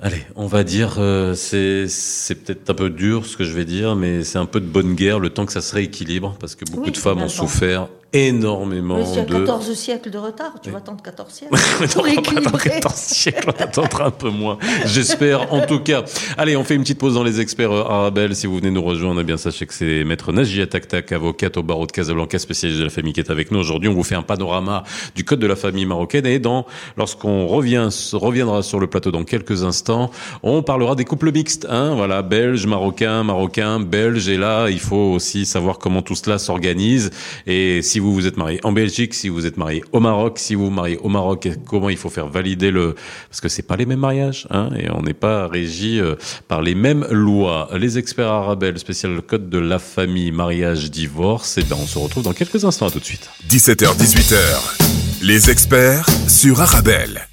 [0.00, 3.64] Allez, on va dire, euh, c'est, c'est peut-être un peu dur ce que je vais
[3.64, 6.54] dire, mais c'est un peu de bonne guerre le temps que ça se rééquilibre parce
[6.54, 9.38] que beaucoup Oui, de femmes ont souffert énormément y a de.
[9.38, 12.70] 14 siècles de retard, tu vas attendre 14 siècles On pour attendre équilibrer.
[12.70, 14.58] 14 siècles, on attendra un peu moins.
[14.86, 16.04] J'espère, en tout cas.
[16.36, 18.34] Allez, on fait une petite pause dans les experts euh, Arabelle.
[18.34, 21.62] Si vous venez nous rejoindre, eh bien, sachez que c'est maître Najia Taktak, avocate au
[21.62, 23.88] barreau de Casablanca, spécialiste de la famille qui est avec nous aujourd'hui.
[23.88, 27.88] On vous fait un panorama du code de la famille marocaine et dans, lorsqu'on revient,
[28.12, 30.10] reviendra sur le plateau dans quelques instants,
[30.42, 31.94] on parlera des couples mixtes, hein.
[31.94, 34.28] Voilà, belges, marocains, marocains, belges.
[34.28, 37.10] Et là, il faut aussi savoir comment tout cela s'organise.
[37.46, 40.54] Et si vous vous êtes marié en Belgique, si vous êtes marié au Maroc, si
[40.54, 42.94] vous vous mariez au Maroc, comment il faut faire valider le,
[43.28, 46.16] parce que c'est pas les mêmes mariages, hein, et on n'est pas régi euh,
[46.48, 47.68] par les mêmes lois.
[47.78, 51.58] Les experts arabes, spécial code de la famille, mariage, divorce.
[51.58, 52.88] Et ben, on se retrouve dans quelques instants.
[52.88, 53.28] À tout de suite.
[53.48, 57.28] 17h-18h, les experts sur Arabelle.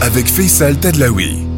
[0.00, 1.57] Avec Faisal Tadlaoui.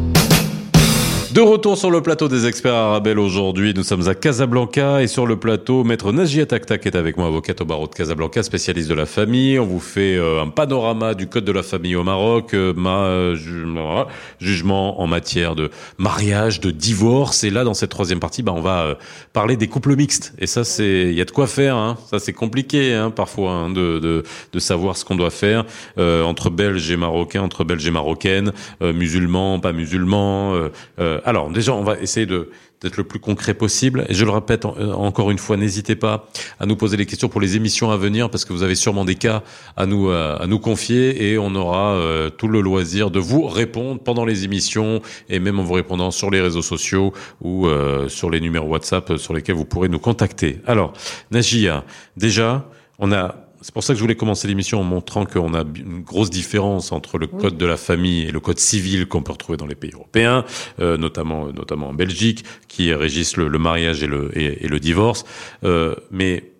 [1.33, 5.25] De retour sur le plateau des experts arabes aujourd'hui, nous sommes à Casablanca et sur
[5.25, 8.95] le plateau, maître Najia Taktak est avec moi, avocate au barreau de Casablanca, spécialiste de
[8.95, 9.57] la famille.
[9.57, 13.03] On vous fait euh, un panorama du code de la famille au Maroc, euh, ma,
[13.05, 13.37] euh,
[13.73, 14.07] voilà,
[14.41, 17.45] jugement en matière de mariage, de divorce.
[17.45, 18.97] Et là, dans cette troisième partie, bah, on va
[19.31, 20.33] parler des couples mixtes.
[20.37, 21.77] Et ça, c'est, il y a de quoi faire.
[21.77, 21.97] Hein.
[22.09, 25.63] Ça, c'est compliqué hein, parfois hein, de, de, de savoir ce qu'on doit faire
[25.97, 30.55] euh, entre Belges et Marocains, entre Belges et Marocaines, euh, musulmans, pas musulmans.
[30.99, 34.05] euh, alors déjà, on va essayer d'être le plus concret possible.
[34.09, 36.27] Et je le répète euh, encore une fois, n'hésitez pas
[36.59, 39.05] à nous poser les questions pour les émissions à venir, parce que vous avez sûrement
[39.05, 39.43] des cas
[39.77, 43.47] à nous euh, à nous confier, et on aura euh, tout le loisir de vous
[43.47, 47.67] répondre pendant les émissions, et même en vous répondant sur les réseaux sociaux ou
[48.07, 50.59] sur les numéros WhatsApp sur lesquels vous pourrez nous contacter.
[50.65, 50.93] Alors,
[51.31, 51.83] Najia,
[52.17, 52.67] déjà,
[52.99, 56.01] on a c'est pour ça que je voulais commencer l'émission en montrant qu'on a une
[56.01, 59.57] grosse différence entre le code de la famille et le code civil qu'on peut retrouver
[59.57, 60.45] dans les pays européens,
[60.79, 64.79] euh, notamment notamment en Belgique, qui régissent le, le mariage et le et, et le
[64.79, 65.23] divorce.
[65.63, 66.51] Euh, mais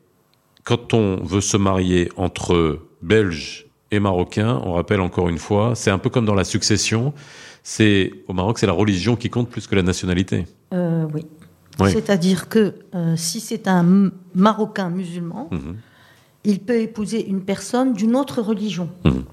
[0.64, 5.92] quand on veut se marier entre Belges et Marocains, on rappelle encore une fois, c'est
[5.92, 7.14] un peu comme dans la succession.
[7.64, 10.46] C'est au Maroc, c'est la religion qui compte plus que la nationalité.
[10.74, 11.26] Euh, oui.
[11.80, 11.92] Oui.
[11.92, 15.78] C'est-à-dire que euh, si c'est un Marocain musulman, Mhm.
[16.44, 18.90] Il peut épouser une personne d'une autre religion.
[19.06, 19.24] Mhm.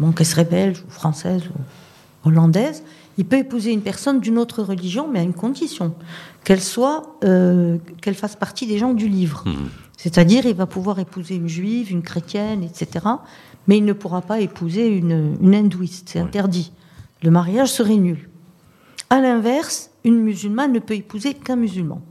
[0.00, 1.42] Donc, qu'elle serait belge ou française
[2.24, 2.82] ou hollandaise.
[3.18, 5.94] Il peut épouser une personne d'une autre religion, mais à une condition
[6.44, 9.42] qu'elle soit, euh, qu'elle fasse partie des gens du livre.
[9.46, 9.68] Mhm.
[9.96, 13.06] C'est-à-dire, il va pouvoir épouser une juive, une chrétienne, etc.
[13.66, 16.10] Mais il ne pourra pas épouser une, une hindouiste.
[16.10, 16.26] C'est Oui.
[16.26, 16.72] interdit.
[17.22, 18.28] Le mariage serait nul.
[19.08, 22.02] À l'inverse, une musulmane ne peut épouser qu'un musulman.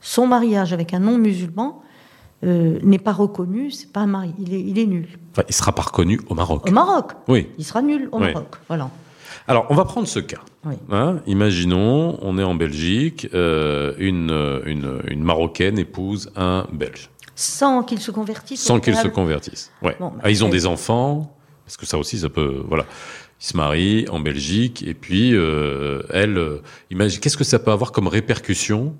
[0.00, 1.82] Son mariage avec un non-musulman
[2.44, 5.08] euh, n'est pas reconnu, c'est pas un mari, il est, il est nul.
[5.32, 6.68] Enfin, il sera pas reconnu au Maroc.
[6.68, 7.48] Au Maroc, Oui.
[7.58, 8.32] il sera nul au Oui.
[8.32, 8.54] Maroc.
[8.68, 8.90] Voilà.
[9.46, 10.40] Alors, on va prendre ce cas.
[10.64, 10.74] Oui.
[10.90, 14.30] Hein, imaginons, on est en Belgique, euh, une,
[14.66, 18.60] une, une Marocaine épouse un Belge, Sans qu'il se convertisse.
[18.62, 19.14] sans qu'ils se préalable.
[19.14, 19.70] convertissent.
[19.82, 19.96] Ouais.
[19.98, 21.34] Bon, bah, Ah, ils ont des enfants,
[21.64, 22.84] parce que ça aussi, ça peut, voilà.
[23.40, 27.70] Ils se marient en Belgique, et puis euh, elle, euh, imagine, qu'est-ce que ça peut
[27.70, 28.94] avoir comme répercussion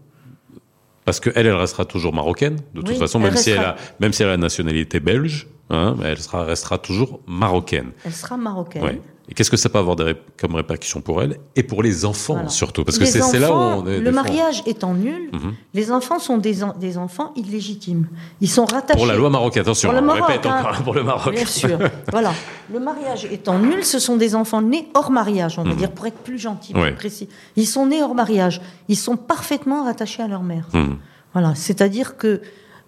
[1.05, 4.13] Parce que elle, restera toujours marocaine, de toute Oui, façon, même si elle a, même
[4.13, 7.93] si elle a la nationalité belge, hein, elle sera, restera toujours marocaine.
[8.05, 8.83] Elle sera marocaine.
[8.83, 9.01] Ouais.
[9.31, 12.05] Et qu'est-ce que ça peut avoir des ré- comme répercussions pour elle et pour les
[12.05, 12.49] enfants Voilà.
[12.49, 12.83] surtout?
[12.85, 13.99] Parce que Les c'est c'est là où on est.
[14.01, 15.55] Le fois- mariage étant nul, Mhm.
[15.73, 18.09] les enfants sont des, en- des enfants illégitimes.
[18.41, 18.99] Ils sont rattachés.
[18.99, 20.59] Pour la loi marocaine, attention, Pour le on Maroc, répète hein.
[20.61, 21.33] encore pour le Maroc.
[21.35, 21.79] Bien sûr.
[22.11, 22.33] voilà.
[22.73, 25.77] Le mariage étant nul, ce sont des enfants nés hors mariage, on va Mhm.
[25.77, 27.29] dire, pour être plus gentil, plus précis.
[27.55, 28.61] Ils sont nés hors mariage.
[28.89, 30.67] Ils sont parfaitement rattachés à leur mère.
[30.75, 30.97] Mhm.
[31.35, 31.55] Voilà.
[31.55, 32.41] C'est-à-dire que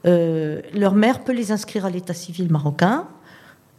[0.04, 3.06] euh, leur mère peut les inscrire à l'état civil marocain.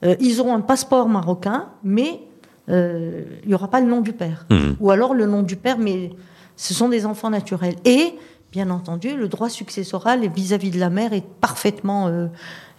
[0.05, 2.21] Euh, ils auront un passeport marocain, mais
[2.69, 4.45] euh, il n'y aura pas le nom du père.
[4.49, 4.77] Mhm.
[4.79, 6.11] Ou alors le nom du père, mais
[6.55, 7.75] ce sont des enfants naturels.
[7.85, 8.13] Et,
[8.51, 12.27] bien entendu, le droit successoral vis-à-vis de la mère est parfaitement, euh,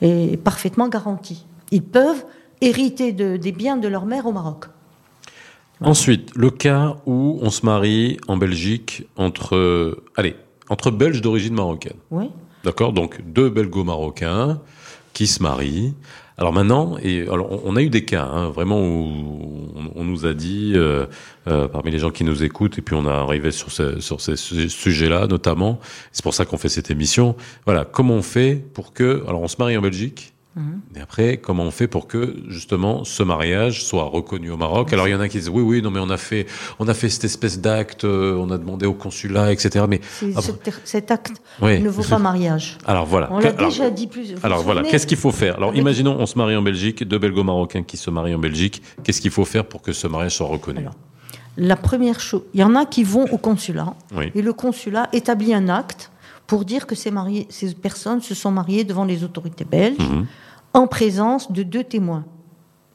[0.00, 1.44] est parfaitement garanti.
[1.70, 2.24] Ils peuvent
[2.60, 4.66] hériter de- des biens de leur mère au Maroc.
[5.80, 10.36] Ensuite, le cas où on se marie en Belgique entre, allez,
[10.70, 11.96] entre Belges d'origine marocaine.
[12.10, 12.30] Oui.
[12.62, 12.92] D'accord?
[12.92, 14.60] Donc deux belgo-marocains
[15.12, 15.94] qui se marient.
[16.36, 20.34] Alors maintenant, et alors on- a eu des cas hein, vraiment où on, nous a
[20.34, 21.06] dit euh,
[21.46, 24.34] euh, parmi les gens qui nous écoutent et puis on a arrivé sur sur ces
[24.36, 25.78] su- sujets-là notamment.
[26.10, 27.36] C'est pour ça qu'on fait cette émission.
[27.66, 30.33] Voilà, comment on fait pour que alors on se marie en Belgique.
[30.96, 34.92] Et après, comment on fait pour que justement ce mariage soit reconnu au Maroc?
[34.92, 36.46] Alors il y en a qui disent oui, oui, non, mais on a fait,
[36.78, 39.84] on a fait cette espèce d'acte, euh, on a demandé au consulat, etc.
[39.88, 40.00] Mais
[40.36, 40.52] Après-
[40.84, 42.78] cet- acte oui, ne vaut pas mariage.
[42.86, 43.28] alors voilà.
[43.32, 44.34] On l'a déjà dit plus.
[44.44, 45.56] alors voilà, qu'est-ce qu'il faut faire?
[45.56, 48.82] Alors Avec- imaginons, on se marie en Belgique, deux belgo-marocains qui se marient en Belgique.
[49.02, 50.78] Qu'est-ce qu'il faut faire pour que ce mariage soit reconnu?
[50.80, 50.94] Alors,
[51.56, 54.30] La première chose, il y en a qui vont au consulat Oui.
[54.34, 56.10] et le consulat établit un acte
[56.46, 60.26] pour dire que ces, mariés, ces personnes se sont mariées devant les autorités belges Mhm.
[60.74, 62.24] en présence de deux témoins.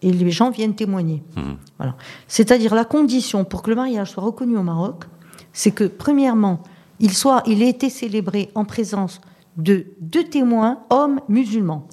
[0.01, 1.23] Et les gens viennent témoigner.
[1.35, 1.57] Mhm.
[1.77, 1.95] Voilà.
[2.27, 5.03] C'est-à-dire la condition pour que le mariage soit reconnu au Maroc,
[5.51, 6.61] c'est que premièrement,
[6.99, 9.19] il, soit, il ait été célébré en présence
[9.57, 11.87] de deux témoins hommes musulmans.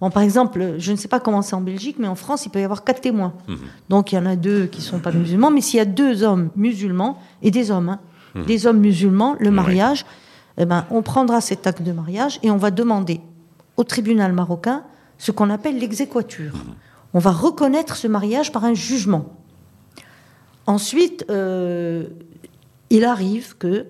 [0.00, 2.50] Bon, par exemple, je ne sais pas comment c'est en Belgique, mais en France, il
[2.50, 3.32] peut y avoir quatre témoins.
[3.48, 3.56] Mhm.
[3.88, 5.86] Donc il y en a deux qui ne sont pas musulmans, mais s'il y a
[5.86, 8.00] deux hommes musulmans et des hommes, hein,
[8.46, 9.56] des hommes musulmans, le Oui.
[10.58, 13.20] Eh ben, on prendra cet acte de mariage et on va demander
[13.76, 14.84] au tribunal marocain
[15.18, 16.54] ce qu'on appelle l'exéquature.
[17.14, 19.26] On va reconnaître ce mariage par un jugement.
[20.66, 22.04] Ensuite, euh,
[22.90, 23.86] il arrive que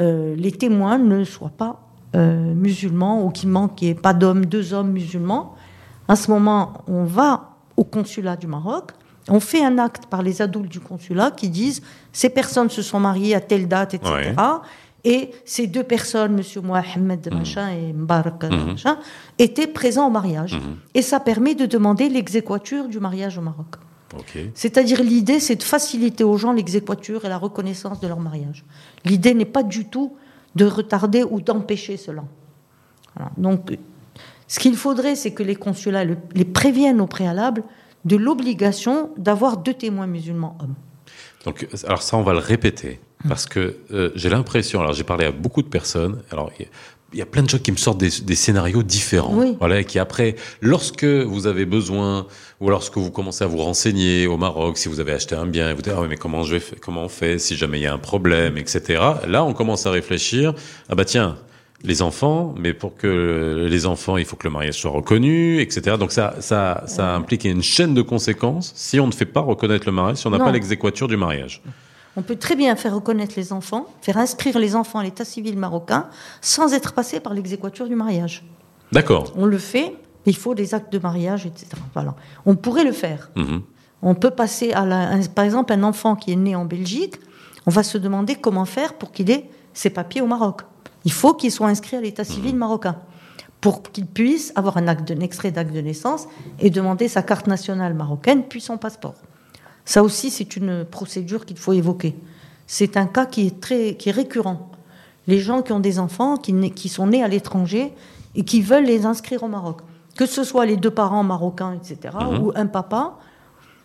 [0.00, 4.92] euh, les témoins ne soient pas euh, musulmans ou qu'il manque, pas d'hommes, deux hommes
[4.92, 5.54] musulmans.
[6.08, 8.92] À ce moment, on va au consulat du Maroc,
[9.28, 11.82] on fait un acte par les adultes du consulat qui disent
[12.12, 14.34] ces personnes se sont mariées à telle date, etc.
[15.04, 16.62] Et ces deux personnes, M.
[16.62, 18.64] Mohamed machin et Mbarak Mhm.
[18.72, 18.98] machin,
[19.38, 20.54] étaient présents au mariage.
[20.54, 20.76] Mhm.
[20.94, 23.66] Et ça permet de demander l'exéquature du mariage au Maroc.
[24.54, 28.64] C'est-à-dire l'idée, c'est de faciliter aux gens l'exéquature et la reconnaissance de leur mariage.
[29.04, 30.14] L'idée n'est pas du tout
[30.54, 32.22] de retarder ou d'empêcher cela.
[33.16, 33.32] Voilà.
[33.36, 33.76] Donc,
[34.46, 37.64] ce qu'il faudrait, c'est que les consulats le- les préviennent au préalable
[38.04, 40.74] de l'obligation d'avoir deux témoins musulmans hommes.
[41.44, 44.80] Donc, alors ça, on va le répéter parce que euh, j'ai l'impression.
[44.80, 46.20] Alors, j'ai parlé à beaucoup de personnes.
[46.30, 49.34] Alors, il y a- plein de gens qui me sortent des, des scénarios différents.
[49.36, 49.56] Oui.
[49.58, 52.26] Voilà, et qui après, lorsque vous avez besoin
[52.60, 55.70] ou lorsque vous commencez à vous renseigner au Maroc, si vous avez acheté un bien,
[55.70, 57.82] et vous dites ah oui, mais comment je vais, comment on fait si jamais il
[57.82, 59.00] y a un problème, etc.
[59.28, 60.54] Là, on commence à réfléchir.
[60.88, 61.36] Ah bah tiens.
[61.86, 65.96] Les enfants, mais pour que les enfants, il faut que le mariage soit reconnu, etc.
[65.98, 69.84] Donc ça, ça, ça implique une chaîne de conséquences si on ne fait pas reconnaître
[69.86, 71.60] le mariage, si on n'a pas l'exéquature du mariage.
[72.16, 75.58] On peut très bien faire reconnaître les enfants, faire inscrire les enfants à l'état civil
[75.58, 76.08] marocain
[76.40, 78.44] sans être passé par l'exéquature du mariage.
[78.92, 79.32] D'accord.
[79.36, 79.96] On le fait,
[80.26, 81.66] il faut des actes de mariage, etc.
[81.92, 82.14] Voilà.
[82.46, 83.30] On pourrait le faire.
[83.34, 83.62] Mhm.
[84.02, 87.16] On peut passer à la, un- par exemple un enfant qui est né en Belgique,
[87.66, 90.60] on va se demander comment faire pour qu'il ait ses papiers au Maroc.
[91.04, 92.96] Il faut qu'il soit inscrit à l'état civil marocain.
[93.60, 96.26] pour qu'il puisse avoir un, acte de, extrait d'acte de naissance
[96.60, 99.14] et demander sa carte nationale marocaine puis son passeport.
[99.84, 102.16] Ça aussi, c'est une procédure qu'il faut évoquer.
[102.66, 104.70] C'est un cas qui est, très, qui est récurrent.
[105.26, 107.92] Les gens qui ont des enfants, qui, qui sont nés à l'étranger
[108.34, 109.80] et qui veulent les inscrire au Maroc.
[110.16, 112.42] Que ce soit les deux parents marocains, etc., Mhm.
[112.42, 113.18] ou un papa,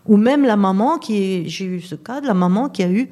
[0.05, 2.89] ou même la maman qui est, j'ai eu ce cas de la maman qui a
[2.89, 3.11] eu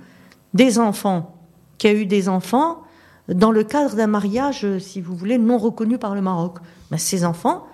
[0.54, 1.36] des enfants,
[1.78, 2.84] qui a eu des enfants
[3.28, 6.60] dans le cadre d'un mariage, si vous voulez, non reconnu par le Maroc.
[6.92, 7.66] Ben, ces enfants,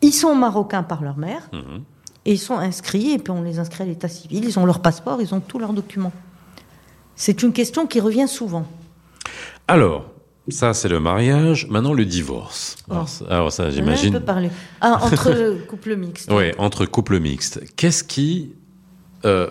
[0.00, 1.82] ils sont marocains par leur mère, Mhm.
[2.24, 4.80] Et ils sont inscrits, et puis on les inscrit à l'état civil, ils ont leur
[4.80, 6.12] passeport, ils ont tous leurs documents.
[7.16, 8.66] C'est une question qui revient souvent.
[9.68, 10.10] Alors,
[10.48, 11.66] ça c'est le mariage.
[11.68, 12.76] Maintenant le divorce.
[12.88, 12.92] Oh.
[12.92, 14.12] Alors, ça- alors ça, On j'imagine.
[14.12, 14.50] peut parler.
[14.80, 16.30] Ah, entre couples mixtes.
[16.30, 17.60] Ouais, entre couples mixtes.
[17.76, 18.52] Qu'est-ce qui,
[19.24, 19.48] euh,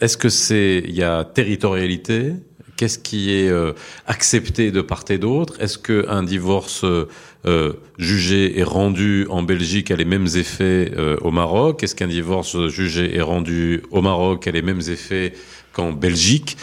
[0.00, 2.34] est-ce que c'est, il y a territorialité
[2.78, 3.72] Qu'est-ce qui est euh,
[4.06, 5.54] accepté de part et d'autre?
[5.60, 11.16] Est-ce que un divorce euh, jugé et rendu en Belgique a les mêmes effets euh,
[11.22, 11.82] au Maroc?
[11.82, 15.32] Est-ce qu'un divorce jugé et rendu au Maroc a les mêmes effets
[15.72, 16.56] qu'en Belgique?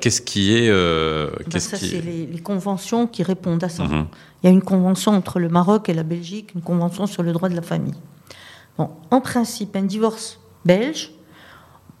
[0.00, 3.84] Qu'est-ce qui est Ben, Qu'est-ce ça, c'est les, les conventions qui répondent à ça.
[3.84, 4.06] Mhm.
[4.42, 7.32] Il y a une convention entre le Maroc et la Belgique, une convention sur le
[7.32, 7.94] droit de la famille.
[8.76, 11.12] Bon, en principe, un divorce belge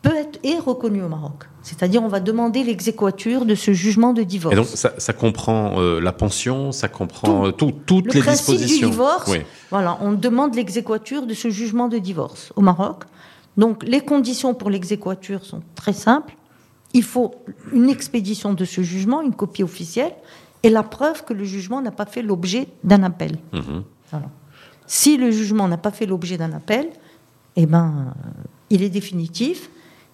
[0.04, 1.44] peut être et reconnu au Maroc.
[1.62, 4.52] C'est-à-dire, on va demander l'exéquature de ce jugement de divorce.
[4.52, 7.46] Et donc ça, ça comprend euh, la pension, ça comprend Tout.
[7.46, 8.88] euh, tout- toutes le les principe dispositions.
[8.88, 9.38] du divorce, Oui.
[9.70, 13.04] voilà, on demande l'exéquature de ce jugement de divorce au Maroc.
[13.56, 16.36] Donc, les conditions pour l'exéquature sont très simples.
[16.92, 17.34] Il faut
[17.72, 20.12] une expédition de ce jugement, une copie officielle,
[20.62, 23.38] et la preuve que le jugement n'a pas fait l'objet d'un appel.
[23.52, 23.82] Mhm.
[24.10, 24.26] Voilà.
[24.86, 26.88] Si le jugement n'a pas fait l'objet d'un appel,
[27.56, 28.30] eh ben, euh,
[28.70, 29.70] il est définitif.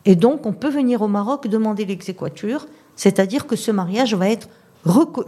[0.07, 4.49] Et donc, on peut venir au Maroc demander l'exéquature, c'est-à-dire que ce mariage va être,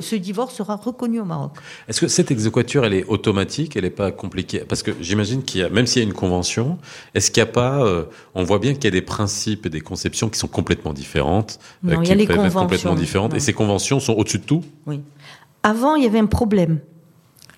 [0.00, 1.52] ce divorce sera reconnu au Maroc.
[1.86, 4.60] Est-ce que cette exéquature, elle est automatique, elle n'est pas compliquée?
[4.66, 6.78] Parce que j'imagine qu'il y a, même s'il y a une convention,
[7.14, 8.04] est-ce qu'il n'y a pas, euh,
[8.34, 11.58] on voit bien qu'il y a des principes et des conceptions qui sont complètement différentes,
[11.82, 13.36] Non, il y qui a les peuvent être complètement différentes, Non.
[13.36, 14.62] et ces conventions sont au-dessus de tout?
[14.86, 15.02] Oui.
[15.62, 16.80] Avant, il y avait un problème.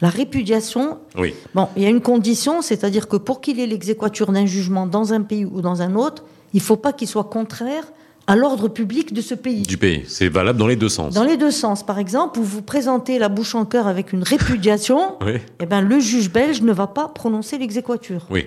[0.01, 1.33] La répudiation, Oui.
[1.55, 4.89] bon, il y a une condition, c'est-à-dire que pour qu'il y ait l'exéquature d'un jugement
[4.89, 6.25] dans un pays ou dans un autre,
[6.55, 7.85] il ne faut pas qu'il soit contraire
[8.27, 9.63] à l'ordre public de ce pays.
[9.63, 10.05] Du pays.
[10.09, 11.13] C'est valable dans les deux sens.
[11.13, 14.23] Dans les deux sens, par exemple, vous vous présentez la bouche en cœur avec une
[14.23, 15.35] répudiation, Oui.
[15.61, 18.27] eh ben, le juge belge ne va pas prononcer l'exéquature.
[18.31, 18.47] Oui.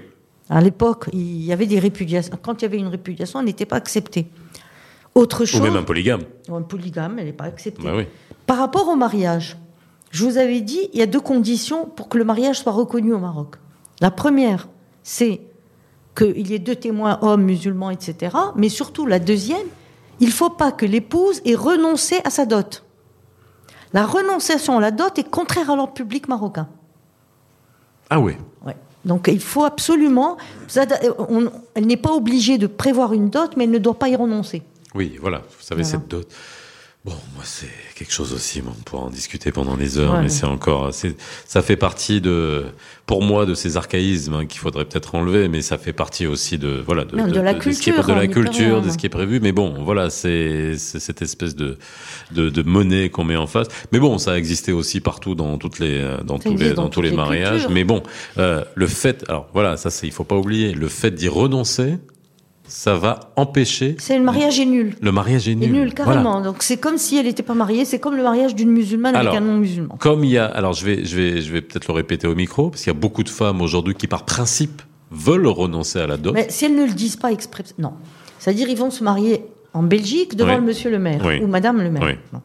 [0.49, 2.39] À l'époque, il y avait des répudiations.
[2.41, 4.27] Quand il y avait une répudiation, elle n'était pas acceptée.
[5.13, 6.21] Autre chose, Ou même un polygame.
[6.49, 7.83] ou un polygame, elle n'est pas acceptée.
[7.83, 8.05] Bah oui.
[8.45, 9.57] Par rapport au mariage,
[10.09, 13.13] je vous avais dit, il y a deux conditions pour que le mariage soit reconnu
[13.13, 13.55] au Maroc.
[13.99, 14.67] La première,
[15.03, 15.41] c'est
[16.17, 18.35] qu'il y ait deux témoins, hommes, musulmans, etc.
[18.55, 19.67] Mais surtout, la deuxième,
[20.19, 22.83] il ne faut pas que l'épouse ait renoncé à sa dot.
[23.93, 26.67] La renonciation à la dot est contraire à l'ordre public marocain.
[28.09, 28.33] Ah oui.
[28.65, 28.75] Ouais.
[29.05, 30.37] Donc il faut absolument.
[31.29, 34.15] on- elle n'est pas obligée de prévoir une dot, mais elle ne doit pas y
[34.15, 34.63] renoncer.
[34.95, 35.37] Oui, voilà.
[35.39, 35.99] Vous savez, Voilà.
[35.99, 36.27] cette dot.
[37.07, 40.23] Bon, moi, c'est quelque chose aussi, bon, on pourra en discuter pendant des heures, Ouais.
[40.23, 42.65] mais c'est encore, c'est, ça fait partie de,
[43.05, 46.57] pour moi, de ces archaïsmes hein, qu'il faudrait peut-être enlever, mais ça fait partie aussi
[46.57, 48.81] de, voilà, de, Non, de la ce qui est, culture, de la peut culture, rien,
[48.81, 48.97] de ce hein.
[48.97, 49.39] qui est prévu.
[49.39, 51.77] Mais bon, voilà, c'est, c'est cette espèce de,
[52.33, 53.67] de, de monnaie qu'on met en face.
[53.93, 56.83] Mais bon, ça a existé aussi partout dans toutes les, euh, dans tous les, dans,
[56.83, 57.51] dans tous les mariages.
[57.51, 57.71] cultures.
[57.71, 58.03] Mais bon,
[58.37, 61.99] euh, le fait, alors voilà, ça, c'est, il faut pas oublier, le fait d'y renoncer,
[62.67, 63.95] ça va empêcher.
[63.99, 64.95] C'est le mariage est nul.
[65.01, 65.71] Le mariage est est nul.
[65.71, 66.13] nul, Voilà.
[66.21, 66.41] carrément.
[66.41, 67.85] Donc c'est comme si elle n'était pas mariée.
[67.85, 69.95] C'est comme le mariage d'une musulmane Alors, avec un non-musulman.
[69.99, 72.35] Comme il y a, alors je vais, je vais, je vais peut-être le répéter au
[72.35, 76.07] micro, parce qu'il y a beaucoup de femmes aujourd'hui qui, par principe, veulent renoncer à
[76.07, 76.33] la dot.
[76.33, 77.93] Mais si elles ne le disent pas exprès, non.
[78.39, 79.43] C'est-à-dire ils vont se marier
[79.73, 80.59] en Belgique devant Oui.
[80.59, 81.39] le monsieur le maire Oui.
[81.41, 82.03] ou madame le maire.
[82.05, 82.13] Oui.
[82.33, 82.41] Non.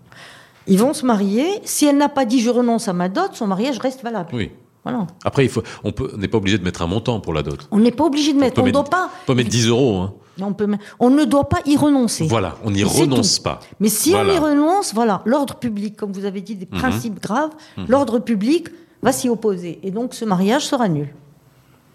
[0.68, 1.44] Ils vont se marier.
[1.64, 4.28] Si elle n'a pas dit je renonce à ma dot, son mariage reste valable.
[4.32, 4.50] Oui.
[4.84, 5.06] Voilà.
[5.24, 7.68] Après, il faut, on n'est pas obligé de mettre un montant pour la dot.
[7.70, 8.60] On n'est pas obligé de mettre.
[8.62, 9.10] On ne doit pas.
[9.22, 9.98] On peut mettre 10 euros.
[9.98, 10.12] Hein.
[10.40, 10.66] On, peut
[10.98, 12.26] on ne doit pas y renoncer.
[12.26, 13.42] Voilà, on n'y renonce tout.
[13.44, 13.60] pas.
[13.78, 14.32] Mais si Voilà.
[14.32, 16.78] on y renonce, voilà, l'ordre public, comme vous avez dit, des Mhm.
[16.80, 17.50] principes graves,
[17.86, 18.68] l'ordre public
[19.02, 19.78] va s'y opposer.
[19.84, 21.08] Et donc ce mariage sera nul.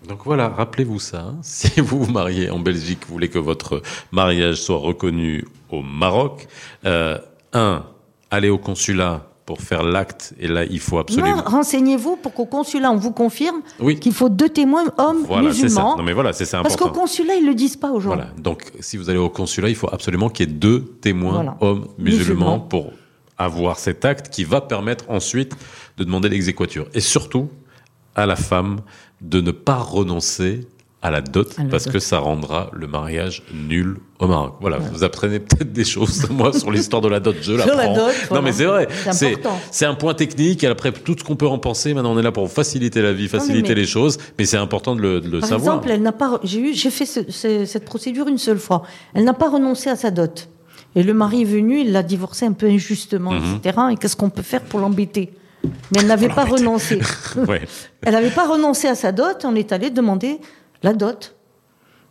[0.07, 1.21] Donc voilà, rappelez-vous ça.
[1.21, 1.35] hein.
[1.41, 3.81] Si vous vous mariez en Belgique, vous voulez que votre
[4.11, 6.47] mariage soit reconnu au Maroc,
[6.85, 7.17] euh,
[7.53, 7.83] un,
[8.31, 11.41] allez au consulat pour faire l'acte, et là, il faut absolument.
[11.45, 13.97] Renseignez-vous pour qu'au consulat, on vous confirme Oui.
[13.97, 15.63] qu'il faut deux témoins hommes Voilà, ça.
[15.63, 15.95] musulmans.
[15.97, 18.09] Non mais voilà, c'est c'est Parce qu'au consulat, ils ne le disent pas gens.
[18.09, 18.27] Voilà.
[18.37, 21.57] Donc, si vous allez au consulat, il faut absolument qu'il y ait deux témoins Voilà.
[21.61, 22.59] hommes musulmans Musulmans.
[22.59, 22.91] pour
[23.37, 25.53] avoir cet acte qui va permettre ensuite
[25.97, 26.87] de demander l'exéquature.
[26.93, 27.49] Et surtout,
[28.15, 28.81] à la femme
[29.21, 30.67] de ne pas renoncer
[31.01, 31.93] à la dot À la parce dot.
[31.93, 34.55] que ça rendra le mariage nul au Maroc.
[34.61, 37.65] Voilà, vous apprenez peut-être des choses moi sur l'histoire de la dot, je Sur la
[37.85, 37.93] l'apprends.
[38.07, 38.87] dot, Non mais c'est vrai,
[39.71, 42.23] C'est un point technique et après tout ce qu'on peut en penser, maintenant on est
[42.23, 45.29] là pour faciliter la vie, faciliter mais- les choses, mais c'est important de le, de
[45.29, 45.75] le Par savoir.
[45.75, 46.39] exemple, elle n'a pas.
[46.43, 48.81] J'ai eu, j'ai fait ce- ce- cette procédure une seule fois.
[49.13, 50.49] Elle n'a pas renoncé à sa dot.
[50.95, 53.57] Et le mari est venu, il l'a divorcée un peu injustement, Mhm.
[53.63, 53.77] etc.
[53.91, 55.31] Et qu'est-ce qu'on peut faire pour l'embêter?
[55.91, 56.99] Mais elle n'avait pas renoncé.
[57.47, 57.61] Ouais.
[58.03, 59.37] Elle n'avait pas renoncé à sa dot.
[59.43, 60.39] On est allé demander
[60.83, 61.35] la dot.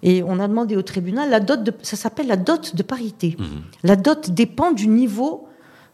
[0.02, 1.62] Et on a demandé au tribunal la dot.
[1.62, 3.36] De, ça s'appelle la dot de parité.
[3.38, 3.46] Mhm.
[3.82, 5.48] La dot dépend du niveau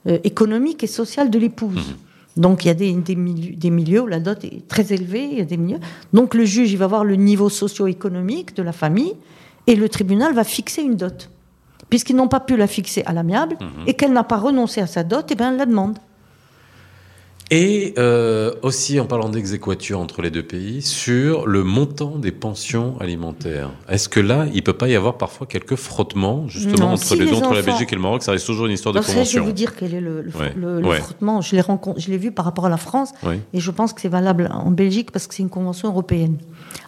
[0.06, 1.94] euh, économique et social de l'épouse.
[2.36, 5.28] Donc il y a des, des, milieux, des milieux où la dot est très élevée,
[5.30, 5.80] il y a des milieux.
[6.12, 9.14] Donc le juge il va voir le niveau socio-économique de la famille
[9.66, 11.30] et le tribunal va fixer une dot.
[11.90, 15.04] Puisqu'ils n'ont pas pu la fixer à l'amiable et qu'elle n'a pas renoncé à sa
[15.04, 15.98] dot, et bien elle la demande.
[17.54, 22.94] Et euh, aussi en parlant d'exéquature entre les deux pays, sur le montant des pensions
[22.98, 23.68] alimentaires.
[23.90, 27.16] Est-ce que là, il peut pas y avoir parfois quelques frottements justement Non, entre si
[27.18, 29.04] les deux, entre la Belgique et le Maroc Ça reste toujours une histoire de Donc,
[29.06, 29.44] ça, je vais convention.
[29.44, 30.52] vous dire quel est le, le, Ouais.
[30.56, 31.00] le- le Ouais.
[31.00, 31.42] frottement.
[31.42, 33.10] Je l'ai rencontré- je l'ai vu par rapport à la France
[33.52, 36.38] et je pense que c'est valable en Belgique parce que c'est une convention européenne.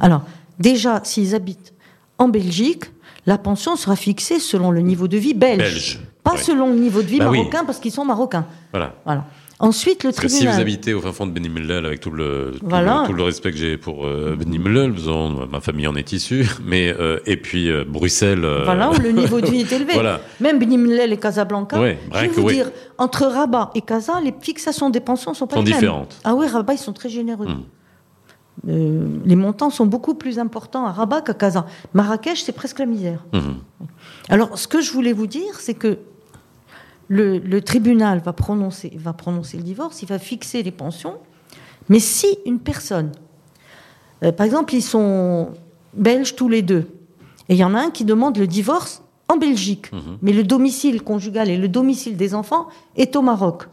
[0.00, 0.22] Alors,
[0.58, 1.74] déjà, s'ils habitent
[2.16, 2.84] en Belgique,
[3.26, 5.58] la pension sera fixée selon le niveau de vie belge.
[5.58, 7.36] Belge, Pas selon le niveau de vie Bah oui.
[7.40, 8.46] marocain parce qu'ils sont marocains.
[8.72, 8.94] Voilà.
[9.04, 9.26] Voilà.
[9.60, 10.54] Ensuite, le Parce que si tribunal.
[10.56, 13.02] vous habitez au fin fond de Beni Mellel, avec tout le, tout, Voilà.
[13.02, 16.12] le, tout le respect que j'ai pour euh, Beni Mellel, disons, ma famille en est
[16.12, 18.44] issue, mais euh, et puis euh, Bruxelles.
[18.44, 19.92] euh, Voilà, où le niveau de vie est élevé.
[19.94, 20.20] Voilà.
[20.40, 21.80] Même Benimlel et Casablanca.
[21.80, 22.54] Ouais, je vais vous oui.
[22.54, 25.80] dire, entre Rabat et Casa, les fixations des pensions sont pas Sont les mêmes.
[25.80, 26.18] différentes.
[26.24, 27.46] Ah oui, Rabat, ils sont très généreux.
[27.46, 27.62] Hmm.
[28.68, 31.66] Euh, les montants sont beaucoup plus importants à Rabat qu'à Casa.
[31.92, 33.24] Marrakech, c'est presque la misère.
[33.32, 33.56] Mhm.
[34.28, 35.98] Alors, ce que je voulais vous dire, c'est que
[37.08, 41.16] le, le tribunal va prononcer, va prononcer le divorce, il va fixer les pensions,
[41.88, 43.12] mais si une personne,
[44.22, 45.50] euh, par exemple, ils sont
[45.94, 46.88] belges tous les deux,
[47.48, 49.90] et il y en a un qui demande le divorce en Belgique,
[50.20, 53.64] mais le domicile conjugal et le domicile des enfants est au Maroc.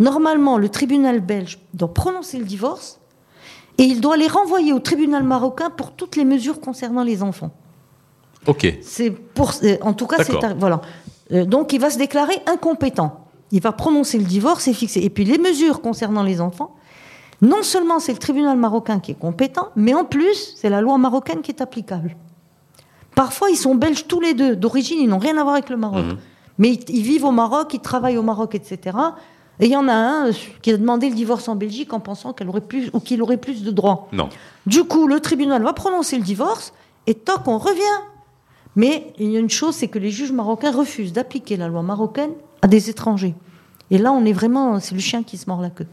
[0.00, 3.00] Normalement, le tribunal belge doit prononcer le divorce
[3.78, 7.52] et il doit les renvoyer au tribunal marocain pour toutes les mesures concernant les enfants.
[8.46, 8.78] Ok.
[8.82, 10.80] C'est pour, euh, en tout cas, c'est voilà.
[11.32, 13.26] Euh, donc, il va se déclarer incompétent.
[13.52, 15.00] Il va prononcer le divorce et fixer.
[15.00, 16.76] Et puis, les mesures concernant les enfants,
[17.42, 20.98] non seulement c'est le tribunal marocain qui est compétent, mais en plus, c'est la loi
[20.98, 22.16] marocaine qui est applicable.
[23.14, 24.54] Parfois, ils sont belges tous les deux.
[24.56, 26.04] D'origine, ils n'ont rien à voir avec le Maroc.
[26.04, 26.16] Mhm.
[26.58, 28.96] Mais ils, ils vivent au Maroc, ils travaillent au Maroc, etc.
[29.60, 32.00] Et il y en a un euh, qui a demandé le divorce en Belgique en
[32.00, 34.08] pensant qu'elle aurait plus, ou qu'il aurait plus de droits.
[34.12, 34.30] Non.
[34.66, 36.72] Du coup, le tribunal va prononcer le divorce
[37.06, 37.80] et toc, on revient.
[38.76, 41.82] Mais il y a une chose, c'est que les juges marocains refusent d'appliquer la loi
[41.82, 43.34] marocaine à des étrangers.
[43.90, 45.86] Et là, on est vraiment, c'est le chien qui se mord la queue.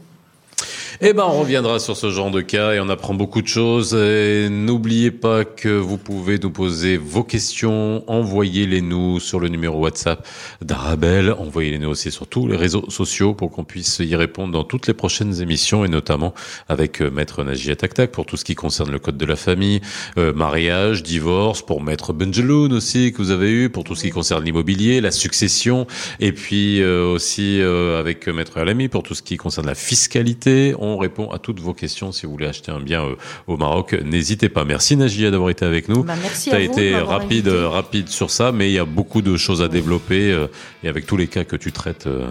[1.00, 3.94] Eh ben, on reviendra sur ce genre de cas et on apprend beaucoup de choses.
[3.94, 8.02] Et N'oubliez pas que vous pouvez nous poser vos questions.
[8.10, 10.26] Envoyez-les nous sur le numéro WhatsApp
[10.60, 11.32] d'Arabelle.
[11.38, 14.88] Envoyez-les nous aussi sur tous les réseaux sociaux pour qu'on puisse y répondre dans toutes
[14.88, 16.34] les prochaines émissions et notamment
[16.68, 19.80] avec euh, Maître Nagia Taktak pour tout ce qui concerne le code de la famille,
[20.18, 24.10] euh, mariage, divorce, pour Maître Benjeloun aussi que vous avez eu, pour tout ce qui
[24.10, 25.86] concerne l'immobilier, la succession
[26.18, 29.76] et puis euh, aussi euh, avec euh, Maître Alami pour tout ce qui concerne la
[29.76, 30.74] fiscalité.
[30.80, 33.14] On répond à toutes vos questions si vous voulez acheter un bien euh,
[33.46, 33.94] au Maroc.
[34.04, 34.64] N'hésitez pas.
[34.64, 36.02] Merci Nagia d'avoir été avec nous.
[36.04, 37.66] Bah, merci à vous été rapide, invité.
[37.66, 40.46] rapide sur ça, mais il y a beaucoup de choses à développer euh,
[40.82, 42.26] et avec tous les cas que tu traites euh,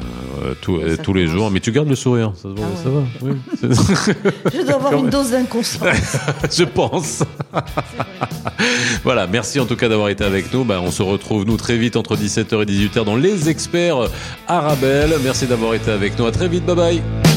[0.62, 1.52] tous- les jours.
[1.52, 3.04] Mais tu gardes le sourire, ça, Ah ça va.
[3.22, 3.32] Oui,
[4.54, 6.18] Je dois avoir une dose d'inconscience.
[6.58, 7.24] je pense.
[9.04, 10.64] voilà, merci en tout cas d'avoir été avec nous.
[10.64, 14.10] Bah, on se retrouve nous très vite entre 17h et 18h dans les experts
[14.48, 15.14] Arabelle.
[15.24, 16.26] Merci d'avoir été avec nous.
[16.26, 17.37] À très vite, bye bye.